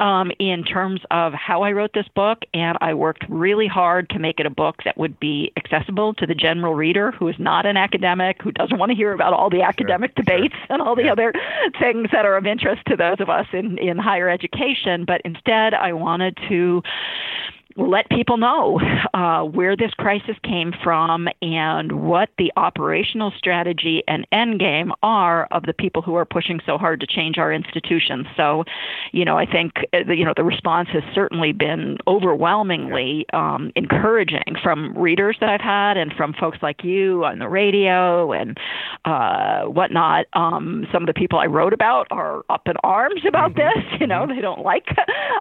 [0.00, 4.18] um, in terms of how I wrote this book, and I worked really hard to
[4.18, 7.64] make it a book that would be accessible to the general reader who is not
[7.64, 10.66] an academic, who doesn't want to hear about all the academic sure, debates sure.
[10.70, 11.12] and all the yeah.
[11.12, 11.32] other
[11.78, 15.04] things that are of interest to those of us in, in higher education.
[15.04, 16.82] But instead, I wanted to
[17.76, 18.80] let people know
[19.14, 25.46] uh, where this crisis came from and what the operational strategy and end game are
[25.50, 28.26] of the people who are pushing so hard to change our institutions.
[28.36, 28.64] So,
[29.12, 34.56] you know, I think uh, you know the response has certainly been overwhelmingly um, encouraging
[34.62, 38.58] from readers that I've had and from folks like you on the radio and
[39.04, 40.26] uh, whatnot.
[40.32, 43.80] Um, some of the people I wrote about are up in arms about mm-hmm.
[43.80, 44.00] this.
[44.00, 44.34] You know, mm-hmm.
[44.34, 44.86] they don't like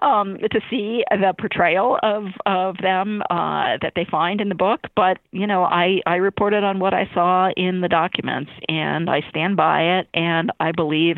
[0.01, 4.81] um, to see the portrayal of of them uh, that they find in the book,
[4.95, 9.21] but you know, I I reported on what I saw in the documents, and I
[9.29, 11.17] stand by it, and I believe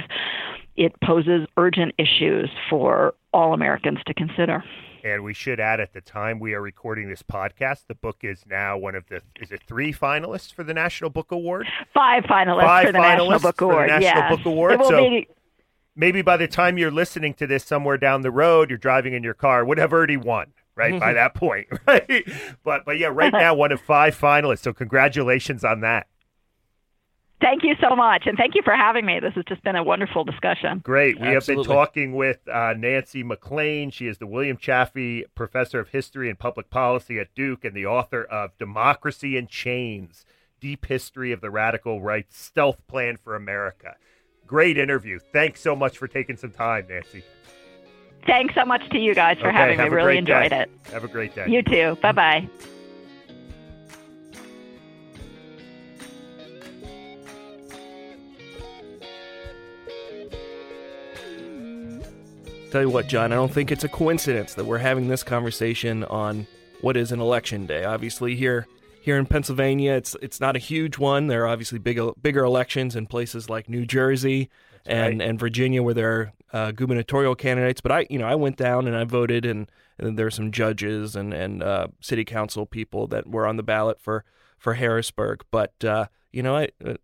[0.75, 4.63] it poses urgent issues for all Americans to consider.
[5.03, 8.43] And we should add at the time we are recording this podcast, the book is
[8.49, 11.67] now one of the is it three finalists for the National Book Award?
[11.93, 13.89] Five finalists Five for the finalists National Book Award.
[13.89, 14.35] For the National yes.
[14.37, 14.79] Book Award.
[14.83, 15.27] So be...
[15.95, 19.23] maybe by the time you're listening to this somewhere down the road, you're driving in
[19.23, 20.47] your car, would have already won
[20.77, 22.29] right by that point right
[22.63, 26.07] but but yeah right now one of five finalists so congratulations on that
[27.39, 29.19] Thank you so much, and thank you for having me.
[29.19, 30.79] This has just been a wonderful discussion.
[30.79, 31.19] Great.
[31.19, 31.63] We Absolutely.
[31.63, 33.91] have been talking with uh, Nancy MacLean.
[33.91, 37.85] She is the William Chafe Professor of History and Public Policy at Duke and the
[37.85, 40.25] author of Democracy in Chains
[40.59, 43.95] Deep History of the Radical Right's Stealth Plan for America.
[44.47, 45.19] Great interview.
[45.31, 47.23] Thanks so much for taking some time, Nancy.
[48.25, 49.89] Thanks so much to you guys for okay, having me.
[49.89, 50.63] Really enjoyed day.
[50.63, 50.91] it.
[50.91, 51.47] Have a great day.
[51.47, 51.97] You too.
[52.01, 52.49] Bye bye.
[62.71, 66.03] Tell you what, John, I don't think it's a coincidence that we're having this conversation
[66.03, 66.47] on
[66.81, 67.85] what is an election day.
[67.85, 68.67] Obviously, here
[69.01, 71.27] here in Pennsylvania, it's it's not a huge one.
[71.27, 74.49] There are obviously bigger bigger elections in places like New Jersey
[74.87, 75.29] and right.
[75.29, 77.81] and Virginia where there are uh, gubernatorial candidates.
[77.81, 80.51] But I, you know, I went down and I voted, and, and there were some
[80.51, 84.23] judges and and uh, city council people that were on the ballot for
[84.57, 85.43] for Harrisburg.
[85.51, 86.95] But uh, you know, I, uh,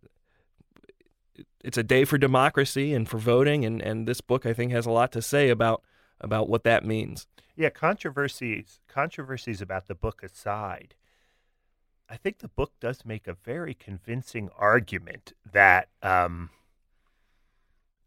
[1.62, 4.86] it's a day for democracy and for voting, and and this book I think has
[4.86, 5.82] a lot to say about
[6.20, 7.26] about what that means.
[7.56, 10.94] Yeah, controversies controversies about the book aside.
[12.08, 16.50] I think the book does make a very convincing argument that um,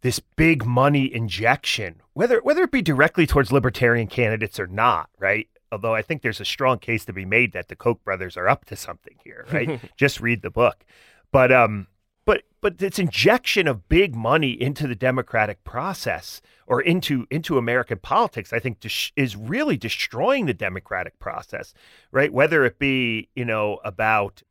[0.02, 5.48] this big money injection, whether whether it be directly towards libertarian candidates or not, right?
[5.72, 8.48] Although I think there's a strong case to be made that the Koch brothers are
[8.48, 9.80] up to something here, right?
[9.98, 10.86] Just read the book.
[11.32, 11.88] But um
[12.26, 17.98] but but this injection of big money into the democratic process or into into American
[17.98, 18.86] politics, I think
[19.16, 21.74] is really destroying the democratic process,
[22.12, 22.32] right?
[22.32, 24.43] Whether it be you know about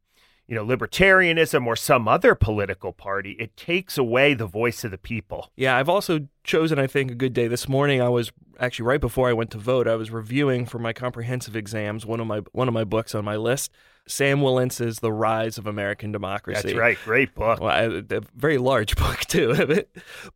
[0.48, 4.98] you know, libertarianism or some other political party, it takes away the voice of the
[4.98, 5.50] people.
[5.56, 7.48] Yeah, I've also chosen, I think, a good day.
[7.48, 8.30] This morning, I was
[8.60, 9.88] actually right before I went to vote.
[9.88, 13.24] I was reviewing for my comprehensive exams one of my one of my books on
[13.24, 13.72] my list.
[14.08, 16.62] Sean Wilentz's The Rise of American Democracy.
[16.62, 17.60] That's right, great book.
[17.60, 19.84] Well, I, a very large book too.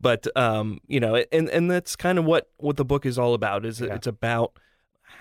[0.00, 3.34] but um, you know, and and that's kind of what what the book is all
[3.34, 3.64] about.
[3.64, 3.94] Is yeah.
[3.94, 4.54] it's about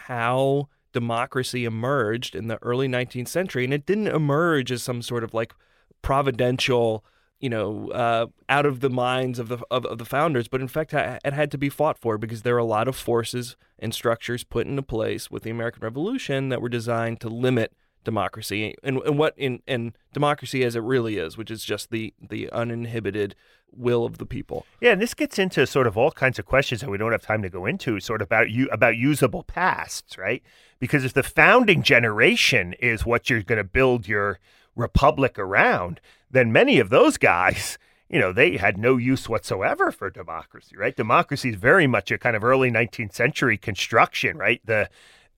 [0.07, 5.23] how democracy emerged in the early 19th century, and it didn't emerge as some sort
[5.23, 5.53] of like
[6.01, 7.03] providential,
[7.39, 10.67] you know, uh, out of the minds of the of, of, the founders, but in
[10.67, 13.93] fact, it had to be fought for because there are a lot of forces and
[13.93, 17.73] structures put into place with the American Revolution that were designed to limit
[18.03, 22.13] democracy and, and what in and democracy as it really is, which is just the
[22.19, 23.35] the uninhibited
[23.71, 24.65] will of the people.
[24.81, 27.21] Yeah, and this gets into sort of all kinds of questions that we don't have
[27.21, 30.43] time to go into, sort of about you about usable pasts, right?
[30.79, 34.39] Because if the founding generation is what you're going to build your
[34.75, 35.99] republic around,
[36.31, 37.77] then many of those guys,
[38.09, 40.95] you know, they had no use whatsoever for democracy, right?
[40.95, 44.61] Democracy is very much a kind of early 19th century construction, right?
[44.65, 44.89] The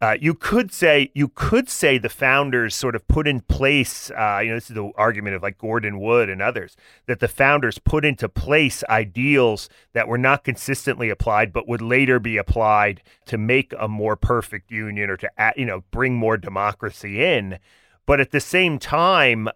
[0.01, 4.09] uh, you could say you could say the founders sort of put in place.
[4.09, 6.75] Uh, you know, this is the argument of like Gordon Wood and others
[7.05, 12.19] that the founders put into place ideals that were not consistently applied, but would later
[12.19, 17.23] be applied to make a more perfect union or to you know bring more democracy
[17.23, 17.59] in.
[18.07, 19.49] But at the same time,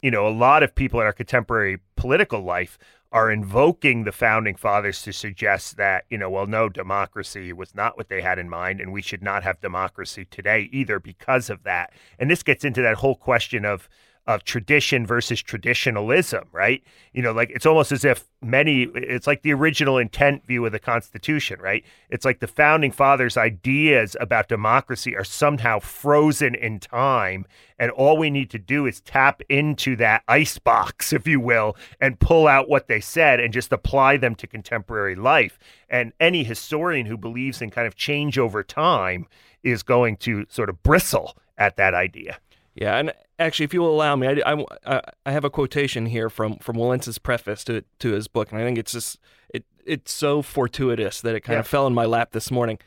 [0.00, 2.78] you know, a lot of people in our contemporary political life
[3.12, 7.96] are invoking the founding fathers to suggest that, you know, well, no, democracy was not
[7.96, 11.62] what they had in mind, and we should not have democracy today either because of
[11.62, 11.92] that.
[12.18, 13.88] And this gets into that whole question of
[14.26, 16.82] of tradition versus traditionalism, right?
[17.12, 20.72] You know, like it's almost as if many, it's like the original intent view of
[20.72, 21.84] the Constitution, right?
[22.10, 27.46] It's like the founding fathers' ideas about democracy are somehow frozen in time.
[27.78, 31.76] And all we need to do is tap into that ice box, if you will,
[32.00, 35.56] and pull out what they said and just apply them to contemporary life.
[35.88, 39.28] And any historian who believes in kind of change over time
[39.62, 42.38] is going to sort of bristle at that idea.
[42.74, 46.28] Yeah, and actually, if you will allow me, I, I, I have a quotation here
[46.30, 49.18] from from Wilentz's preface to to his book, and I think it's just
[49.52, 51.60] it it's so fortuitous that it kind Yeah.
[51.60, 52.78] of fell in my lap this morning.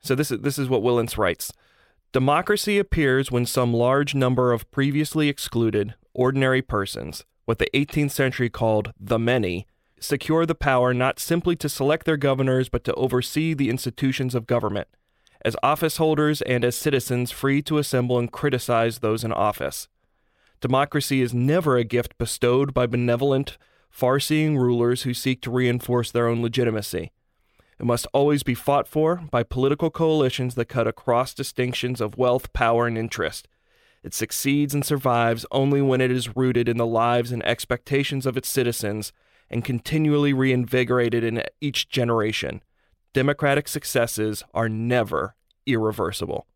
[0.00, 1.52] So this is this is what Wilentz writes:
[2.12, 8.48] Democracy appears when some large number of previously excluded ordinary persons, what the 18th century
[8.48, 9.66] called the many,
[9.98, 14.46] secure the power not simply to select their governors but to oversee the institutions of
[14.46, 14.86] government
[15.44, 19.88] as office holders and as citizens free to assemble and criticize those in office.
[20.60, 23.58] Democracy is never a gift bestowed by benevolent,
[23.90, 27.12] far seeing rulers who seek to reinforce their own legitimacy.
[27.78, 32.52] It must always be fought for by political coalitions that cut across distinctions of wealth,
[32.52, 33.46] power, and interest.
[34.02, 38.36] It succeeds and survives only when it is rooted in the lives and expectations of
[38.36, 39.12] its citizens
[39.50, 42.62] and continually reinvigorated in each generation
[43.14, 45.34] democratic successes are never
[45.66, 46.46] irreversible.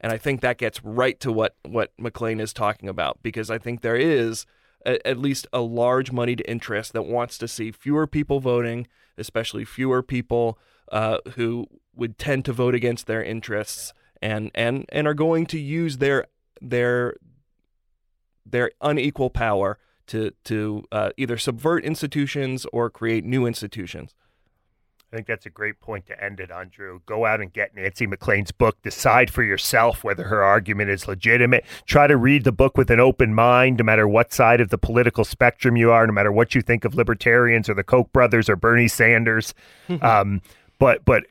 [0.00, 3.58] And I think that gets right to what, what MacLean is talking about because I
[3.58, 4.46] think there is
[4.86, 8.86] a, at least a large moneyed interest that wants to see fewer people voting,
[9.18, 10.58] especially fewer people
[10.90, 15.58] uh, who would tend to vote against their interests and, and, and are going to
[15.58, 16.26] use their
[16.60, 17.16] their
[18.46, 24.14] their unequal power to to uh, either subvert institutions or create new institutions.
[25.14, 27.00] I think that's a great point to end it on, Drew.
[27.06, 28.82] Go out and get Nancy MacLean's book.
[28.82, 31.64] Decide for yourself whether her argument is legitimate.
[31.86, 34.76] Try to read the book with an open mind, no matter what side of the
[34.76, 38.48] political spectrum you are, no matter what you think of libertarians or the Koch brothers
[38.48, 39.54] or Bernie Sanders.
[40.02, 40.42] um,
[40.80, 41.22] but but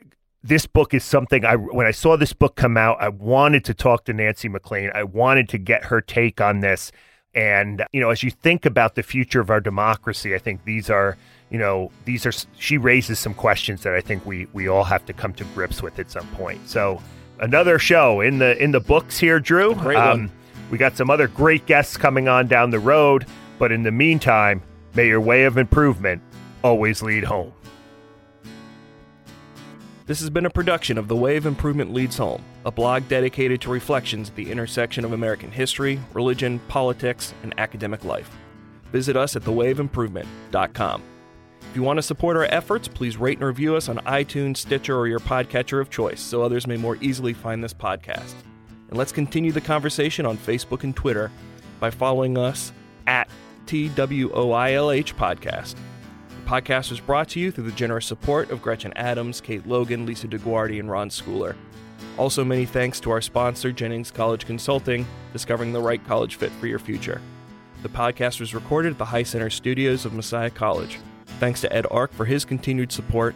[0.42, 3.74] this book is something I when I saw this book come out, I wanted to
[3.74, 4.92] talk to Nancy MacLean.
[4.94, 6.90] I wanted to get her take on this.
[7.34, 10.88] And you know, as you think about the future of our democracy, I think these
[10.88, 11.18] are
[11.50, 15.04] you know these are she raises some questions that I think we we all have
[15.06, 16.68] to come to grips with at some point.
[16.68, 17.00] So
[17.40, 19.74] another show in the in the books here, Drew.
[19.74, 20.30] Um,
[20.70, 23.26] we got some other great guests coming on down the road,
[23.58, 24.62] but in the meantime,
[24.94, 26.22] may your way of improvement
[26.62, 27.52] always lead home.
[30.06, 33.62] This has been a production of The Way of Improvement Leads Home, a blog dedicated
[33.62, 38.30] to reflections at the intersection of American history, religion, politics, and academic life.
[38.92, 41.02] Visit us at thewayofimprovement.com.
[41.74, 44.96] If you want to support our efforts, please rate and review us on iTunes, Stitcher,
[44.96, 48.34] or your podcatcher of choice so others may more easily find this podcast.
[48.90, 51.32] And let's continue the conversation on Facebook and Twitter
[51.80, 52.70] by following us
[53.08, 53.28] at
[53.66, 55.74] TWOILH Podcast.
[56.28, 60.06] The podcast was brought to you through the generous support of Gretchen Adams, Kate Logan,
[60.06, 61.56] Lisa DeGuardi, and Ron Schooler.
[62.18, 66.68] Also, many thanks to our sponsor, Jennings College Consulting, discovering the right college fit for
[66.68, 67.20] your future.
[67.82, 71.00] The podcast was recorded at the High Center Studios of Messiah College.
[71.40, 73.34] Thanks to Ed Ark for his continued support.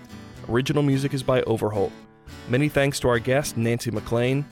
[0.49, 1.92] Original music is by Overholt.
[2.49, 4.44] Many thanks to our guest, Nancy MacLean.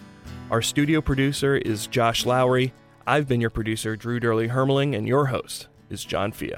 [0.50, 2.72] Our studio producer is Josh Lowry.
[3.06, 6.56] I've been your producer, Drew Dyrli Hermeling, and your host is John Fea.